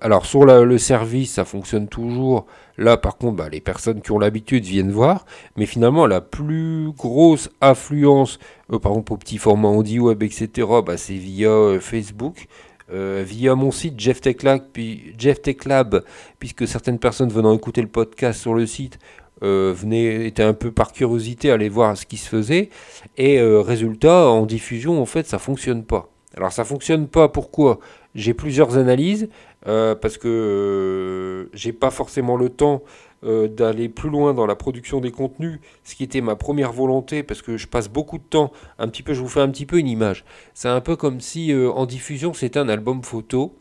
alors 0.00 0.24
sur 0.24 0.46
le 0.46 0.78
service, 0.78 1.34
ça 1.34 1.44
fonctionne 1.44 1.86
toujours 1.88 2.46
Là, 2.78 2.96
par 2.96 3.16
contre, 3.16 3.36
bah, 3.36 3.48
les 3.50 3.60
personnes 3.60 4.00
qui 4.00 4.12
ont 4.12 4.18
l'habitude 4.18 4.64
viennent 4.64 4.90
voir, 4.90 5.26
mais 5.56 5.66
finalement, 5.66 6.06
la 6.06 6.20
plus 6.20 6.90
grosse 6.92 7.50
affluence, 7.60 8.38
euh, 8.72 8.78
par 8.78 8.92
exemple 8.92 9.12
au 9.12 9.16
petit 9.16 9.38
format 9.38 9.68
Andy 9.68 9.98
Web, 9.98 10.22
etc., 10.22 10.68
bah, 10.84 10.96
c'est 10.96 11.14
via 11.14 11.50
euh, 11.50 11.80
Facebook. 11.80 12.46
Euh, 12.92 13.22
via 13.26 13.54
mon 13.54 13.70
site 13.70 13.98
Jeff 13.98 14.20
Tech, 14.20 14.42
Lab, 14.42 14.64
puis, 14.72 15.14
Jeff 15.16 15.40
Tech 15.40 15.64
Lab, 15.64 16.04
puisque 16.38 16.68
certaines 16.68 16.98
personnes 16.98 17.30
venant 17.30 17.54
écouter 17.54 17.80
le 17.80 17.88
podcast 17.88 18.40
sur 18.40 18.54
le 18.54 18.66
site 18.66 18.98
venaient, 19.40 20.26
étaient 20.26 20.42
un 20.44 20.52
peu 20.52 20.70
par 20.70 20.92
curiosité 20.92 21.50
aller 21.50 21.68
voir 21.68 21.96
ce 21.96 22.06
qui 22.06 22.16
se 22.16 22.28
faisait. 22.28 22.68
Et 23.16 23.40
résultat, 23.40 24.28
en 24.28 24.46
diffusion, 24.46 25.00
en 25.00 25.06
fait, 25.06 25.26
ça 25.26 25.38
fonctionne 25.38 25.84
pas. 25.84 26.12
Alors 26.36 26.52
ça 26.52 26.64
fonctionne 26.64 27.08
pas, 27.08 27.28
pourquoi? 27.28 27.78
J'ai 28.14 28.34
plusieurs 28.34 28.78
analyses. 28.78 29.28
Euh, 29.66 29.94
parce 29.94 30.18
que 30.18 30.28
euh, 30.28 31.50
j'ai 31.54 31.72
pas 31.72 31.90
forcément 31.90 32.36
le 32.36 32.48
temps 32.48 32.82
euh, 33.24 33.46
d'aller 33.46 33.88
plus 33.88 34.10
loin 34.10 34.34
dans 34.34 34.46
la 34.46 34.56
production 34.56 35.00
des 35.00 35.12
contenus, 35.12 35.60
ce 35.84 35.94
qui 35.94 36.02
était 36.02 36.20
ma 36.20 36.34
première 36.34 36.72
volonté, 36.72 37.22
parce 37.22 37.42
que 37.42 37.56
je 37.56 37.68
passe 37.68 37.88
beaucoup 37.88 38.18
de 38.18 38.24
temps, 38.24 38.52
un 38.78 38.88
petit 38.88 39.02
peu, 39.02 39.14
je 39.14 39.20
vous 39.20 39.28
fais 39.28 39.40
un 39.40 39.48
petit 39.50 39.66
peu 39.66 39.78
une 39.78 39.86
image. 39.86 40.24
C'est 40.54 40.68
un 40.68 40.80
peu 40.80 40.96
comme 40.96 41.20
si 41.20 41.54
en 41.54 41.86
diffusion 41.86 42.34
c'était 42.34 42.58
un 42.58 42.68
album 42.68 43.02
photo, 43.02 43.54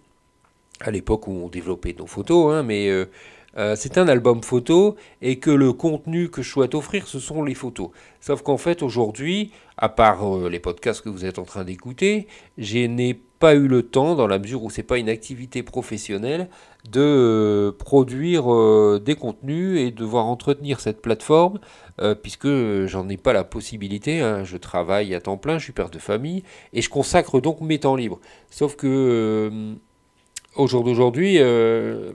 à 0.79 0.89
l'époque 0.89 1.27
où 1.27 1.31
on 1.31 1.49
développait 1.49 1.95
nos 1.97 2.07
photos, 2.07 2.51
hein, 2.51 2.63
mais 2.63 2.89
c'est 3.75 3.99
un 3.99 4.07
album 4.07 4.41
photo 4.41 4.95
et 5.21 5.37
que 5.37 5.51
le 5.51 5.73
contenu 5.73 6.29
que 6.29 6.41
je 6.41 6.49
souhaite 6.49 6.73
offrir, 6.73 7.05
ce 7.05 7.19
sont 7.19 7.43
les 7.43 7.53
photos. 7.53 7.89
Sauf 8.19 8.41
qu'en 8.41 8.57
fait, 8.57 8.81
aujourd'hui, 8.81 9.51
à 9.77 9.89
part 9.89 10.49
les 10.49 10.59
podcasts 10.59 11.03
que 11.03 11.09
vous 11.09 11.25
êtes 11.25 11.37
en 11.37 11.43
train 11.43 11.63
d'écouter, 11.63 12.27
je 12.57 12.79
n'ai 12.87 13.21
pas 13.41 13.55
eu 13.55 13.67
le 13.67 13.81
temps, 13.81 14.13
dans 14.13 14.27
la 14.27 14.37
mesure 14.37 14.63
où 14.63 14.69
c'est 14.69 14.83
pas 14.83 14.99
une 14.99 15.09
activité 15.09 15.63
professionnelle, 15.63 16.47
de 16.89 17.01
euh, 17.01 17.71
produire 17.71 18.53
euh, 18.53 19.01
des 19.03 19.15
contenus 19.15 19.79
et 19.79 19.89
devoir 19.89 20.27
entretenir 20.27 20.79
cette 20.79 21.01
plateforme, 21.01 21.59
euh, 21.99 22.13
puisque 22.13 22.47
j'en 22.85 23.09
ai 23.09 23.17
pas 23.17 23.33
la 23.33 23.43
possibilité. 23.43 24.21
Hein. 24.21 24.43
Je 24.43 24.57
travaille 24.57 25.15
à 25.15 25.21
temps 25.21 25.37
plein, 25.37 25.57
je 25.57 25.63
suis 25.65 25.73
père 25.73 25.89
de 25.89 25.97
famille, 25.97 26.43
et 26.71 26.83
je 26.83 26.89
consacre 26.89 27.41
donc 27.41 27.61
mes 27.61 27.79
temps 27.79 27.95
libres. 27.95 28.19
Sauf 28.51 28.75
que 28.75 29.51
au 30.55 30.67
jour 30.67 30.83
d'aujourd'hui, 30.83 31.39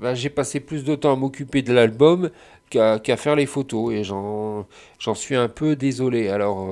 bah, 0.00 0.14
j'ai 0.14 0.30
passé 0.30 0.60
plus 0.60 0.84
de 0.84 0.94
temps 0.94 1.12
à 1.12 1.16
m'occuper 1.16 1.62
de 1.62 1.72
l'album 1.72 2.30
qu'à 2.70 3.16
faire 3.16 3.34
les 3.34 3.46
photos, 3.46 3.92
et 3.94 4.04
j'en 4.04 5.14
suis 5.14 5.34
un 5.34 5.48
peu 5.48 5.74
désolé. 5.74 6.28
Alors, 6.28 6.68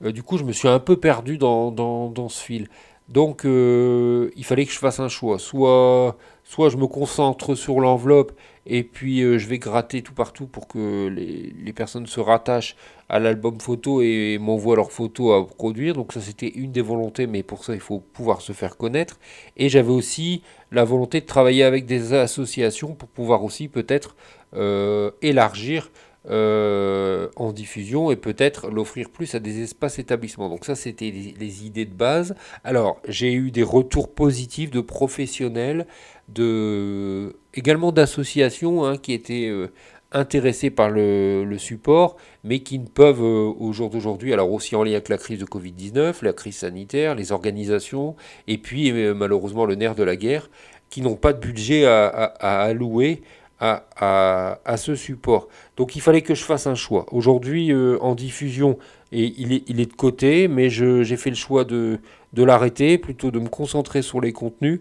du 0.00 0.22
coup, 0.22 0.38
je 0.38 0.44
me 0.44 0.52
suis 0.52 0.68
un 0.68 0.78
peu 0.78 0.96
perdu 0.96 1.36
dans, 1.36 1.72
dans, 1.72 2.08
dans 2.08 2.28
ce 2.28 2.42
fil. 2.42 2.68
Donc 3.08 3.44
euh, 3.44 4.30
il 4.36 4.44
fallait 4.44 4.66
que 4.66 4.72
je 4.72 4.78
fasse 4.78 5.00
un 5.00 5.08
choix. 5.08 5.38
Soit, 5.38 6.16
soit 6.44 6.68
je 6.68 6.76
me 6.76 6.86
concentre 6.86 7.54
sur 7.54 7.80
l'enveloppe 7.80 8.32
et 8.66 8.82
puis 8.82 9.22
euh, 9.22 9.38
je 9.38 9.48
vais 9.48 9.58
gratter 9.58 10.02
tout 10.02 10.12
partout 10.12 10.46
pour 10.46 10.68
que 10.68 11.08
les, 11.08 11.72
personnes 11.72 12.06
se 12.06 12.20
rattachent 12.20 12.76
à 13.08 13.18
l'album 13.18 13.60
photo 13.60 14.02
et 14.02 14.36
m'envoient 14.38 14.76
leurs 14.76 14.92
photos 14.92 15.42
à 15.42 15.54
produire. 15.54 15.94
Donc 15.94 16.12
ça 16.12 16.20
c'était 16.20 16.48
une 16.48 16.70
des 16.70 16.82
volontés, 16.82 17.26
mais 17.26 17.42
pour 17.42 17.64
ça 17.64 17.72
il 17.72 17.80
faut 17.80 18.00
pouvoir 18.00 18.42
se 18.42 18.52
faire 18.52 18.76
connaître. 18.76 19.18
Et 19.56 19.70
j'avais 19.70 19.92
aussi 19.92 20.42
la 20.70 20.84
volonté 20.84 21.22
de 21.22 21.26
travailler 21.26 21.64
avec 21.64 21.86
des 21.86 22.12
associations 22.12 22.94
pour 22.94 23.08
pouvoir 23.08 23.42
aussi 23.42 23.68
peut-être 23.68 24.16
euh, 24.54 25.12
élargir 25.22 25.90
euh, 26.30 27.28
en 27.36 27.52
diffusion 27.52 28.10
et 28.10 28.16
peut-être 28.16 28.68
l'offrir 28.70 29.08
plus 29.08 29.34
à 29.34 29.38
des 29.38 29.62
espaces 29.62 29.98
établissements. 29.98 30.50
Donc 30.50 30.66
ça, 30.66 30.74
c'était 30.74 31.10
les, 31.10 31.64
idées 31.64 31.86
de 31.86 31.94
base. 31.94 32.34
Alors, 32.64 33.00
j'ai 33.08 33.32
eu 33.32 33.50
des 33.50 33.62
retours 33.62 34.12
positifs 34.12 34.70
de 34.70 34.82
professionnels, 34.82 35.86
de 36.28 37.34
également 37.54 37.92
d'associations 37.92 38.84
hein, 38.84 38.98
qui 38.98 39.14
étaient 39.14 39.48
euh, 39.48 39.68
intéressés 40.12 40.68
par 40.68 40.90
le, 40.90 41.56
support, 41.56 42.18
mais 42.44 42.60
qui 42.60 42.78
ne 42.78 42.86
peuvent 42.86 43.22
euh, 43.22 43.50
au 43.58 43.72
jour 43.72 43.88
d'aujourd'hui, 43.88 44.34
alors 44.34 44.52
aussi 44.52 44.76
en 44.76 44.82
lien 44.82 44.92
avec 44.92 45.08
la 45.08 45.16
crise 45.16 45.38
de 45.38 45.46
Covid-19, 45.46 46.22
la 46.22 46.34
crise 46.34 46.56
sanitaire, 46.56 47.14
les 47.14 47.32
organisations, 47.32 48.16
et 48.46 48.58
puis 48.58 48.92
malheureusement 49.14 49.64
le 49.64 49.76
nerf 49.76 49.94
de 49.94 50.02
la 50.02 50.16
guerre, 50.16 50.50
qui 50.90 51.00
n'ont 51.00 51.16
pas 51.16 51.32
de 51.32 51.40
budget 51.40 51.86
à 51.86 52.60
allouer 52.60 53.22
à, 53.60 54.76
ce 54.76 54.94
support. 54.94 55.48
Donc 55.76 55.96
il 55.96 56.00
fallait 56.00 56.22
que 56.22 56.34
je 56.34 56.44
fasse 56.44 56.66
un 56.66 56.74
choix. 56.74 57.06
Aujourd'hui, 57.12 57.72
euh, 57.72 57.98
en 58.00 58.14
diffusion, 58.14 58.78
et 59.12 59.34
il, 59.36 59.52
est, 59.52 59.64
il 59.66 59.80
est 59.80 59.86
de 59.90 59.96
côté, 59.96 60.48
mais 60.48 60.70
j'ai 60.70 61.16
fait 61.16 61.30
le 61.30 61.36
choix 61.36 61.64
de, 61.64 61.98
de 62.32 62.44
l'arrêter, 62.44 62.98
plutôt 62.98 63.30
de 63.30 63.38
me 63.38 63.48
concentrer 63.48 64.02
sur 64.02 64.20
les 64.20 64.32
contenus. 64.32 64.80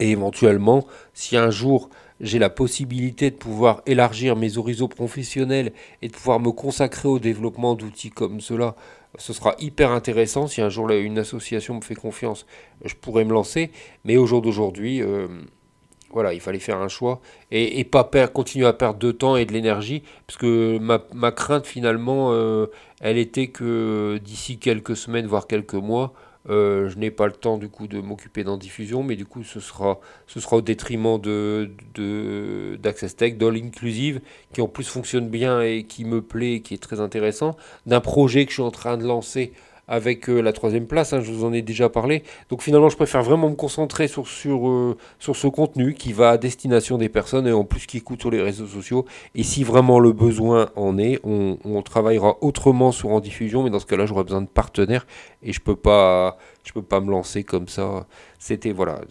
Et 0.00 0.10
éventuellement, 0.10 0.86
si 1.14 1.36
un 1.36 1.50
jour 1.50 1.90
j'ai 2.20 2.38
la 2.38 2.50
possibilité 2.50 3.30
de 3.30 3.36
pouvoir 3.36 3.82
élargir 3.86 4.36
mes 4.36 4.56
horizons 4.56 4.88
professionnels 4.88 5.72
et 6.02 6.08
de 6.08 6.12
pouvoir 6.12 6.40
me 6.40 6.50
consacrer 6.50 7.08
au 7.08 7.18
développement 7.18 7.74
d'outils 7.74 8.10
comme 8.10 8.40
cela, 8.40 8.74
ce 9.18 9.32
sera 9.32 9.54
hyper 9.58 9.90
intéressant. 9.92 10.46
Si 10.46 10.60
un 10.60 10.68
jour 10.68 10.90
une 10.90 11.18
association 11.18 11.74
me 11.74 11.80
fait 11.80 11.94
confiance, 11.94 12.46
je 12.84 12.94
pourrais 12.94 13.24
me 13.24 13.32
lancer. 13.32 13.70
Mais 14.04 14.16
au 14.16 14.26
jour 14.26 14.42
d'aujourd'hui, 14.42 15.02
euh, 15.02 15.26
voilà, 16.10 16.32
il 16.32 16.40
fallait 16.40 16.58
faire 16.58 16.78
un 16.78 16.88
choix 16.88 17.20
et, 17.50 17.84
pas 17.84 18.04
perdre, 18.04 18.32
continuer 18.32 18.66
à 18.66 18.72
perdre 18.72 18.98
de 18.98 19.12
temps 19.12 19.36
et 19.36 19.44
de 19.44 19.52
l'énergie, 19.52 20.02
parce 20.26 20.38
que 20.38 20.78
ma, 20.78 21.32
crainte 21.32 21.66
finalement, 21.66 22.32
euh, 22.32 22.66
elle 23.00 23.18
était 23.18 23.48
que 23.48 24.18
d'ici 24.22 24.58
quelques 24.58 24.96
semaines, 24.96 25.26
voire 25.26 25.46
quelques 25.46 25.74
mois, 25.74 26.14
euh, 26.48 26.88
je 26.88 26.96
n'ai 26.98 27.10
pas 27.10 27.26
le 27.26 27.32
temps 27.32 27.58
du 27.58 27.68
coup 27.68 27.88
de 27.88 28.00
m'occuper 28.00 28.44
d'en 28.44 28.56
diffusion, 28.56 29.02
mais 29.02 29.16
du 29.16 29.26
coup 29.26 29.42
ce 29.42 29.58
sera, 29.58 29.98
ce 30.26 30.38
sera 30.38 30.56
au 30.56 30.62
détriment 30.62 31.20
de, 31.20 31.70
d'Access 32.80 33.16
Tech, 33.16 33.36
d'All 33.36 33.56
Inclusive, 33.56 34.20
qui 34.52 34.60
en 34.60 34.68
plus 34.68 34.88
fonctionne 34.88 35.28
bien 35.28 35.60
et 35.60 35.84
qui 35.84 36.04
me 36.04 36.22
plaît, 36.22 36.54
et 36.54 36.60
qui 36.62 36.74
est 36.74 36.82
très 36.82 37.00
intéressant, 37.00 37.56
d'un 37.86 38.00
projet 38.00 38.44
que 38.44 38.50
je 38.50 38.56
suis 38.56 38.62
en 38.62 38.70
train 38.70 38.96
de 38.96 39.04
lancer 39.04 39.52
avec 39.88 40.28
euh, 40.28 40.40
la 40.40 40.52
troisième 40.52 40.86
place, 40.86 41.12
hein, 41.12 41.20
je 41.20 41.30
vous 41.30 41.44
en 41.44 41.52
ai 41.52 41.62
déjà 41.62 41.88
parlé. 41.88 42.22
Donc 42.50 42.62
finalement, 42.62 42.88
je 42.88 42.96
préfère 42.96 43.22
vraiment 43.22 43.50
me 43.50 43.54
concentrer 43.54 44.08
sur, 44.08 44.26
sur, 44.26 44.68
euh, 44.68 44.96
sur 45.18 45.36
ce 45.36 45.46
contenu 45.46 45.94
qui 45.94 46.12
va 46.12 46.30
à 46.30 46.38
destination 46.38 46.98
des 46.98 47.08
personnes 47.08 47.46
et 47.46 47.52
en 47.52 47.64
plus 47.64 47.86
qui 47.86 47.98
écoutent 47.98 48.20
sur 48.20 48.30
les 48.30 48.42
réseaux 48.42 48.66
sociaux. 48.66 49.04
Et 49.34 49.42
si 49.42 49.64
vraiment 49.64 50.00
le 50.00 50.12
besoin 50.12 50.70
en 50.76 50.98
est, 50.98 51.20
on, 51.24 51.56
travaillera 51.82 52.36
autrement 52.40 52.90
sur 52.90 53.10
en 53.10 53.20
diffusion, 53.20 53.62
mais 53.62 53.70
dans 53.70 53.78
ce 53.78 53.86
cas-là, 53.86 54.06
j'aurai 54.06 54.24
besoin 54.24 54.42
de 54.42 54.48
partenaires 54.48 55.06
et 55.42 55.52
je 55.52 55.60
peux 55.60 55.76
je 56.64 56.72
peux 56.72 56.82
pas 56.82 57.00
me 57.00 57.10
lancer 57.10 57.44
comme 57.44 57.68
ça. 57.68 58.06
C'était 58.38 58.72
voilà. 58.72 59.02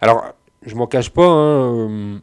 Alors, 0.00 0.24
je 0.62 0.74
m'en 0.74 0.86
cache 0.86 1.10
pas. 1.10 1.26
Hein, 1.26 1.90
euh, 1.90 2.18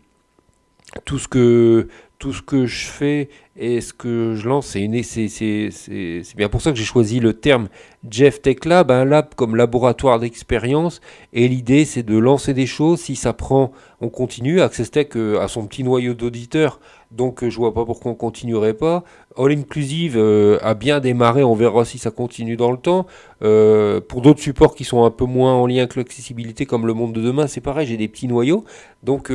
tout 1.06 1.20
ce 1.20 1.28
que 1.28 1.88
tout 2.18 2.34
ce 2.34 2.42
que 2.42 2.66
je 2.66 2.86
fais 2.86 3.30
et 3.60 3.82
ce 3.82 3.92
que 3.92 4.36
je 4.36 4.48
lance, 4.48 4.68
c'est 4.68 6.36
bien 6.38 6.48
pour 6.48 6.62
ça 6.62 6.72
que 6.72 6.78
j'ai 6.78 6.86
choisi 6.86 7.20
le 7.20 7.34
terme 7.34 7.68
Jeff 8.10 8.42
Tech 8.42 8.64
Lab, 8.64 8.90
un 8.90 9.04
lab 9.04 9.36
comme 9.36 9.58
laboratoire 9.58 10.20
d'expérience. 10.20 11.02
Et 11.34 11.50
l'idée, 11.50 11.84
c'est 11.84 12.04
de 12.04 12.18
lancer 12.18 12.54
des 12.54 12.66
choses. 12.66 13.02
Si 13.02 13.18
ça 13.18 13.34
prend, 13.34 13.74
on 14.00 14.08
continue. 14.08 14.62
Access 14.62 14.92
Tech 14.92 15.08
euh, 15.18 15.42
a 15.42 15.50
son 15.50 15.68
petit 15.68 15.84
noyau 15.84 16.14
d'auditeurs, 16.14 16.80
donc 17.12 17.44
euh, 17.44 17.50
je 17.50 17.58
vois 17.58 17.74
pas 17.74 17.84
pourquoi 17.84 18.14
on 18.14 18.16
continuerait 18.16 18.74
pas. 18.74 19.04
All 19.38 19.52
Inclusive 19.52 20.16
euh, 20.18 20.58
a 20.62 20.74
bien 20.74 21.02
démarré, 21.02 21.44
on 21.44 21.56
verra 21.56 21.84
si 21.84 21.98
ça 21.98 22.12
continue 22.12 22.56
dans 22.56 22.72
le 22.72 22.78
temps. 22.78 23.06
Pour 24.08 24.22
d'autres 24.22 24.42
supports 24.42 24.76
qui 24.76 24.86
sont 24.86 25.04
un 25.04 25.12
peu 25.12 25.26
moins 25.26 25.54
en 25.54 25.68
lien 25.68 25.80
avec 25.80 25.96
l'accessibilité, 25.98 26.66
comme 26.66 26.88
le 26.88 26.94
monde 26.94 27.14
de 27.14 27.22
demain, 27.22 27.48
c'est 27.48 27.62
pareil, 27.62 27.88
j'ai 27.88 27.98
des 27.98 28.08
petits 28.08 28.28
noyaux. 28.28 28.64
Donc 29.04 29.32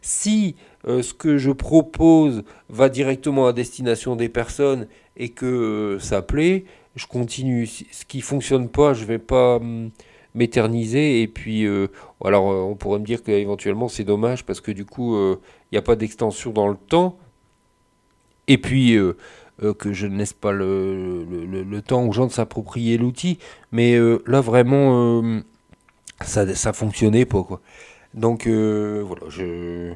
si 0.00 0.56
euh, 0.88 1.02
ce 1.02 1.14
que 1.14 1.38
je 1.38 1.50
propose 1.50 2.44
va 2.68 2.88
directement 2.88 3.46
à 3.46 3.52
destination 3.52 4.16
des 4.16 4.28
personnes 4.28 4.86
et 5.16 5.28
que 5.30 5.46
euh, 5.46 5.98
ça 6.00 6.22
plaît, 6.22 6.64
je 6.96 7.06
continue. 7.06 7.66
Ce 7.66 8.04
qui 8.06 8.20
fonctionne 8.20 8.68
pas, 8.68 8.92
je 8.94 9.04
vais 9.04 9.18
pas 9.18 9.56
hum, 9.56 9.90
m'éterniser. 10.34 11.22
Et 11.22 11.28
puis, 11.28 11.64
euh, 11.66 11.88
alors, 12.24 12.44
on 12.44 12.74
pourrait 12.74 12.98
me 12.98 13.04
dire 13.04 13.22
qu'éventuellement 13.22 13.88
c'est 13.88 14.04
dommage 14.04 14.44
parce 14.44 14.60
que 14.60 14.72
du 14.72 14.84
coup, 14.84 15.16
il 15.16 15.38
n'y 15.72 15.78
a 15.78 15.82
pas 15.82 15.96
d'extension 15.96 16.50
dans 16.52 16.68
le 16.68 16.76
temps. 16.76 17.16
Et 18.48 18.58
puis, 18.58 18.96
que 19.78 19.92
je 19.92 20.06
ne 20.06 20.16
laisse 20.18 20.32
pas 20.32 20.52
le, 20.52 21.24
le- 21.24 21.62
le- 21.62 21.82
temps 21.82 22.04
aux 22.06 22.12
gens 22.12 22.26
de 22.26 22.32
s'approprier 22.32 22.98
l'outil. 22.98 23.38
Mais 23.70 23.98
là, 24.26 24.40
vraiment, 24.40 25.22
ça, 26.20 26.52
ça 26.54 26.72
fonctionnait 26.72 27.24
pas, 27.26 27.42
quoi. 27.42 27.60
Donc, 28.14 28.46
voilà, 28.48 29.22
je 29.28 29.92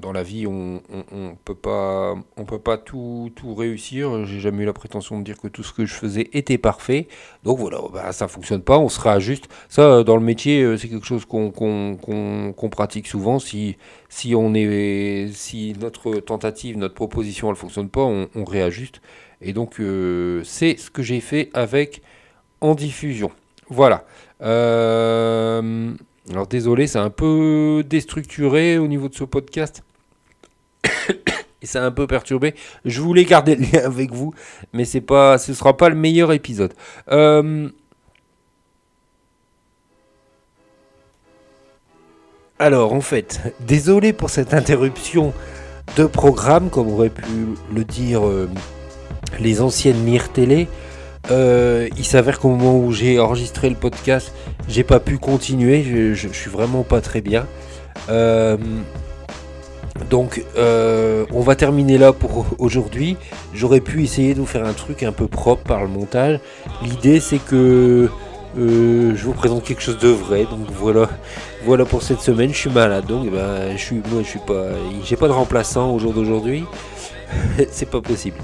dans 0.00 0.12
la 0.12 0.22
vie, 0.22 0.46
on, 0.46 0.80
on 1.12 1.36
peut 1.44 1.54
pas, 1.54 2.14
on 2.36 2.44
peut 2.44 2.58
pas 2.58 2.78
tout, 2.78 3.30
tout 3.34 3.54
réussir. 3.54 4.24
J'ai 4.24 4.40
jamais 4.40 4.62
eu 4.62 4.66
la 4.66 4.72
prétention 4.72 5.18
de 5.18 5.24
dire 5.24 5.38
que 5.38 5.48
tout 5.48 5.62
ce 5.62 5.72
que 5.72 5.84
je 5.84 5.94
faisais 5.94 6.28
était 6.32 6.58
parfait. 6.58 7.08
Donc 7.44 7.58
voilà, 7.58 7.78
bah, 7.92 8.12
ça 8.12 8.28
fonctionne 8.28 8.62
pas, 8.62 8.78
on 8.78 8.88
se 8.88 9.00
réajuste. 9.00 9.48
Ça, 9.68 10.02
dans 10.04 10.16
le 10.16 10.22
métier, 10.22 10.62
euh, 10.62 10.76
c'est 10.76 10.88
quelque 10.88 11.06
chose 11.06 11.24
qu'on 11.24 12.68
pratique 12.70 13.06
souvent. 13.06 13.38
Si, 13.38 13.76
si 14.08 14.34
on 14.34 14.54
est, 14.54 15.28
si 15.32 15.74
notre 15.80 16.16
tentative, 16.20 16.78
notre 16.78 16.94
proposition, 16.94 17.50
elle 17.50 17.56
fonctionne 17.56 17.88
pas, 17.88 18.02
on, 18.02 18.28
on 18.34 18.44
réajuste. 18.44 19.00
Et 19.40 19.52
donc, 19.52 19.80
euh, 19.80 20.42
c'est 20.44 20.76
ce 20.76 20.90
que 20.90 21.02
j'ai 21.02 21.20
fait 21.20 21.50
avec 21.54 22.02
en 22.60 22.74
diffusion. 22.74 23.30
Voilà. 23.68 24.04
Euh, 24.42 25.92
alors 26.30 26.46
désolé, 26.46 26.86
c'est 26.86 26.98
un 26.98 27.10
peu 27.10 27.84
déstructuré 27.88 28.78
au 28.78 28.86
niveau 28.86 29.08
de 29.08 29.14
ce 29.14 29.24
podcast. 29.24 29.82
Et 31.62 31.66
ça 31.66 31.84
un 31.84 31.90
peu 31.90 32.06
perturbé. 32.06 32.54
Je 32.84 33.00
voulais 33.00 33.24
garder 33.24 33.54
le 33.56 33.62
lien 33.62 33.84
avec 33.84 34.12
vous, 34.12 34.34
mais 34.72 34.84
c'est 34.84 35.00
pas, 35.00 35.38
ce 35.38 35.54
sera 35.54 35.76
pas 35.76 35.88
le 35.88 35.94
meilleur 35.94 36.32
épisode. 36.32 36.74
Euh, 37.10 37.68
Alors 42.62 42.92
en 42.92 43.00
fait, 43.00 43.40
désolé 43.58 44.12
pour 44.12 44.30
cette 44.30 44.54
interruption 44.54 45.32
de 45.96 46.04
programme, 46.04 46.70
comme 46.70 46.92
auraient 46.92 47.08
pu 47.08 47.56
le 47.74 47.82
dire 47.82 48.24
euh, 48.24 48.48
les 49.40 49.60
anciennes 49.60 50.00
Mire 50.04 50.30
Télé. 50.30 50.68
Euh, 51.30 51.88
il 51.96 52.04
s'avère 52.04 52.38
qu'au 52.40 52.48
moment 52.48 52.78
où 52.78 52.92
j'ai 52.92 53.18
enregistré 53.20 53.68
le 53.70 53.76
podcast, 53.76 54.32
j'ai 54.68 54.82
pas 54.84 55.00
pu 55.00 55.18
continuer. 55.18 55.82
Je, 55.84 56.14
je- 56.14 56.28
suis 56.28 56.50
vraiment 56.50 56.82
pas 56.82 57.00
très 57.00 57.20
bien. 57.20 57.46
Euh, 58.08 58.56
donc, 60.10 60.42
euh, 60.56 61.24
on 61.32 61.40
va 61.40 61.54
terminer 61.54 61.98
là 61.98 62.12
pour 62.12 62.46
aujourd'hui. 62.58 63.16
J'aurais 63.54 63.80
pu 63.80 64.02
essayer 64.02 64.34
de 64.34 64.40
vous 64.40 64.46
faire 64.46 64.64
un 64.64 64.72
truc 64.72 65.02
un 65.02 65.12
peu 65.12 65.28
propre 65.28 65.62
par 65.62 65.82
le 65.82 65.88
montage. 65.88 66.40
L'idée, 66.82 67.20
c'est 67.20 67.38
que 67.38 68.08
je 68.56 69.22
vous 69.24 69.32
présente 69.32 69.62
quelque 69.64 69.82
chose 69.82 69.98
de 69.98 70.08
vrai. 70.08 70.44
Donc 70.44 70.66
voilà, 70.78 71.08
voilà 71.64 71.84
pour 71.84 72.02
cette 72.02 72.20
semaine. 72.20 72.52
Je 72.52 72.58
suis 72.58 72.70
malade, 72.70 73.06
donc 73.06 73.30
ben, 73.30 73.76
je 73.76 73.82
suis, 73.82 73.96
moi, 74.10 74.22
je 74.22 74.28
suis 74.28 74.40
pas, 74.40 74.66
j'ai 75.04 75.16
pas 75.16 75.28
de 75.28 75.32
remplaçant 75.32 75.90
au 75.94 75.98
jour 75.98 76.12
d'aujourd'hui. 76.12 76.64
c'est 77.70 77.88
pas 77.88 78.00
possible. 78.00 78.36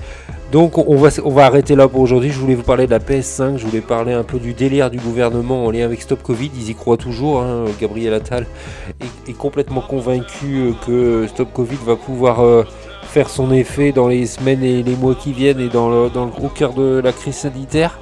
Donc 0.50 0.78
on 0.78 0.96
va, 0.96 1.44
arrêter 1.44 1.76
là 1.76 1.88
pour 1.88 2.00
aujourd'hui. 2.00 2.30
Je 2.30 2.38
voulais 2.38 2.54
vous 2.54 2.62
parler 2.62 2.86
de 2.86 2.90
la 2.90 3.00
PS5, 3.00 3.58
je 3.58 3.66
voulais 3.66 3.82
parler 3.82 4.14
un 4.14 4.22
peu 4.24 4.38
du 4.38 4.54
délire 4.54 4.90
du 4.90 4.98
gouvernement 4.98 5.66
en 5.66 5.70
lien 5.70 5.84
avec 5.84 6.00
Stop 6.00 6.22
Covid. 6.22 6.50
Ils 6.54 6.70
y 6.70 6.74
croient 6.74 6.96
toujours. 6.96 7.42
hein. 7.42 7.66
Gabriel 7.78 8.14
Attal 8.14 8.46
est, 9.28 9.32
complètement 9.34 9.82
convaincu 9.82 10.56
euh, 10.56 10.72
que 10.86 11.26
Stop 11.28 11.52
Covid 11.52 11.76
va 11.84 11.96
pouvoir 11.96 12.40
euh, 12.40 12.64
faire 13.02 13.28
son 13.28 13.52
effet 13.52 13.92
dans 13.92 14.08
les 14.08 14.24
semaines 14.24 14.62
et 14.62 14.82
les 14.82 14.96
mois 14.96 15.14
qui 15.14 15.34
viennent 15.34 15.60
et 15.60 15.68
dans 15.68 15.90
le, 15.90 16.08
dans 16.08 16.30
au 16.42 16.48
cœur 16.48 16.72
de 16.72 16.98
la 17.04 17.12
crise 17.12 17.36
sanitaire. 17.36 17.98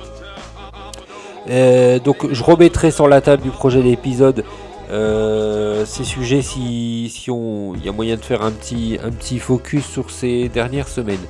Euh, 1.50 1.98
donc 1.98 2.32
je 2.32 2.42
remettrai 2.44 2.92
sur 2.92 3.08
la 3.08 3.20
table 3.20 3.42
du 3.42 3.50
projet 3.50 3.82
d'épisode 3.82 4.44
euh, 4.90 5.84
ces 5.84 6.04
sujets 6.04 6.42
si, 6.42 7.10
on 7.28 7.74
il 7.74 7.84
y 7.84 7.88
a 7.88 7.92
moyen 7.92 8.16
de 8.16 8.22
faire 8.22 8.42
un 8.42 8.52
petit, 8.52 9.38
focus 9.38 9.84
sur 9.84 10.10
ces 10.10 10.48
dernières 10.48 10.88
semaines. 10.88 11.24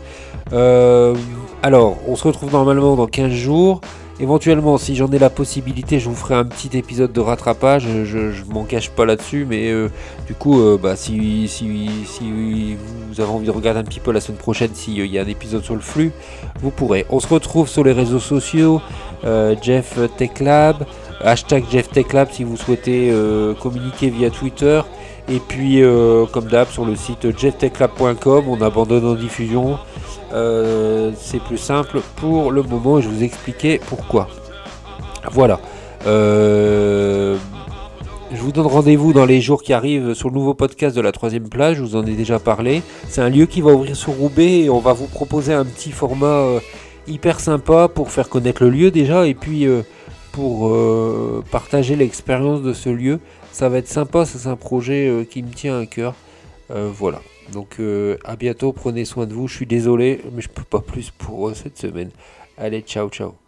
Euh, 0.52 1.14
alors, 1.62 1.96
on 2.06 2.16
se 2.16 2.24
retrouve 2.24 2.52
normalement 2.52 2.96
dans 2.96 3.06
15 3.06 3.32
jours. 3.32 3.80
Éventuellement, 4.18 4.78
si 4.78 4.96
j'en 4.96 5.10
ai 5.10 5.18
la 5.18 5.28
possibilité, 5.28 6.00
je 6.00 6.08
vous 6.08 6.14
ferai 6.14 6.34
un 6.36 6.44
petit 6.44 6.78
épisode 6.78 7.12
de 7.12 7.20
rattrapage. 7.20 7.86
Je, 7.86 8.30
je 8.30 8.44
m'en 8.48 8.64
cache 8.64 8.88
pas 8.88 9.04
là-dessus, 9.04 9.44
mais 9.46 9.70
euh, 9.70 9.90
du 10.26 10.32
coup, 10.32 10.58
bah, 10.82 10.96
si, 10.96 11.46
vous 13.10 13.20
avez 13.20 13.30
envie 13.30 13.46
de 13.46 13.50
regarder 13.50 13.80
un 13.80 13.84
petit 13.84 14.00
peu 14.00 14.12
la 14.12 14.20
semaine 14.20 14.38
prochaine, 14.38 14.70
s'il 14.74 15.04
y 15.04 15.18
a 15.18 15.22
un 15.22 15.26
épisode 15.26 15.64
sur 15.64 15.74
le 15.74 15.80
flux, 15.80 16.12
vous 16.60 16.70
pourrez. 16.70 17.04
On 17.10 17.20
se 17.20 17.28
retrouve 17.28 17.68
sur 17.68 17.84
les 17.84 17.92
réseaux 17.92 18.20
sociaux, 18.20 18.80
Jeff 19.60 19.98
Tech 20.16 20.40
Lab, 20.40 20.86
hashtag 21.22 21.64
Jeff 21.70 21.88
Tech 21.90 22.12
Lab 22.12 22.30
si 22.30 22.44
vous 22.44 22.56
souhaitez 22.56 23.10
euh, 23.10 23.54
communiquer 23.54 24.10
via 24.10 24.30
Twitter. 24.30 24.80
Et 25.28 25.40
puis, 25.40 25.82
euh, 25.82 26.24
comme 26.26 26.46
d'hab, 26.46 26.68
sur 26.68 26.84
le 26.84 26.94
site 26.94 27.36
jefftechlab.com, 27.36 28.44
on 28.48 28.62
abandonne 28.62 29.04
en 29.04 29.14
diffusion. 29.14 29.78
Euh, 30.32 31.10
c'est 31.16 31.42
plus 31.42 31.58
simple 31.58 32.00
pour 32.16 32.50
le 32.50 32.62
moment 32.62 33.00
je 33.00 33.08
vais 33.08 33.14
vous 33.16 33.22
expliquer 33.22 33.80
pourquoi. 33.86 34.28
Voilà. 35.30 35.60
Je 36.04 37.36
vous 38.38 38.52
donne 38.52 38.66
rendez-vous 38.66 39.12
dans 39.12 39.24
les 39.24 39.40
jours 39.40 39.62
qui 39.62 39.72
arrivent 39.72 40.14
sur 40.14 40.28
le 40.28 40.34
nouveau 40.34 40.54
podcast 40.54 40.94
de 40.94 41.00
la 41.00 41.12
troisième 41.12 41.48
plage. 41.48 41.76
Je 41.76 41.82
vous 41.82 41.96
en 41.96 42.04
ai 42.04 42.14
déjà 42.14 42.38
parlé. 42.38 42.82
C'est 43.08 43.20
un 43.20 43.28
lieu 43.28 43.46
qui 43.46 43.60
va 43.60 43.72
ouvrir 43.72 43.96
sur 43.96 44.12
Roubaix 44.12 44.62
et 44.62 44.70
on 44.70 44.80
va 44.80 44.92
vous 44.92 45.06
proposer 45.06 45.52
un 45.54 45.64
petit 45.64 45.90
format 45.90 46.44
hyper 47.08 47.40
sympa 47.40 47.88
pour 47.88 48.10
faire 48.10 48.28
connaître 48.28 48.62
le 48.62 48.70
lieu 48.70 48.90
déjà 48.90 49.26
et 49.26 49.34
puis 49.34 49.66
pour 50.36 50.68
euh, 50.68 51.42
partager 51.50 51.96
l'expérience 51.96 52.60
de 52.60 52.74
ce 52.74 52.90
lieu. 52.90 53.20
Ça 53.52 53.70
va 53.70 53.78
être 53.78 53.88
sympa. 53.88 54.26
C'est 54.26 54.46
un 54.48 54.56
projet 54.56 55.08
euh, 55.08 55.24
qui 55.24 55.42
me 55.42 55.50
tient 55.50 55.80
à 55.80 55.86
cœur. 55.86 56.14
Euh, 56.70 56.90
voilà. 56.92 57.22
Donc 57.54 57.80
à 58.24 58.36
bientôt, 58.36 58.72
prenez 58.72 59.04
soin 59.04 59.24
de 59.24 59.32
vous. 59.32 59.46
Je 59.46 59.54
suis 59.54 59.66
désolé, 59.66 60.20
mais 60.32 60.42
je 60.42 60.48
peux 60.48 60.64
pas 60.64 60.80
plus 60.80 61.10
pour 61.10 61.54
cette 61.54 61.78
semaine. 61.78 62.10
Allez, 62.58 62.82
ciao, 62.82 63.08
ciao. 63.08 63.45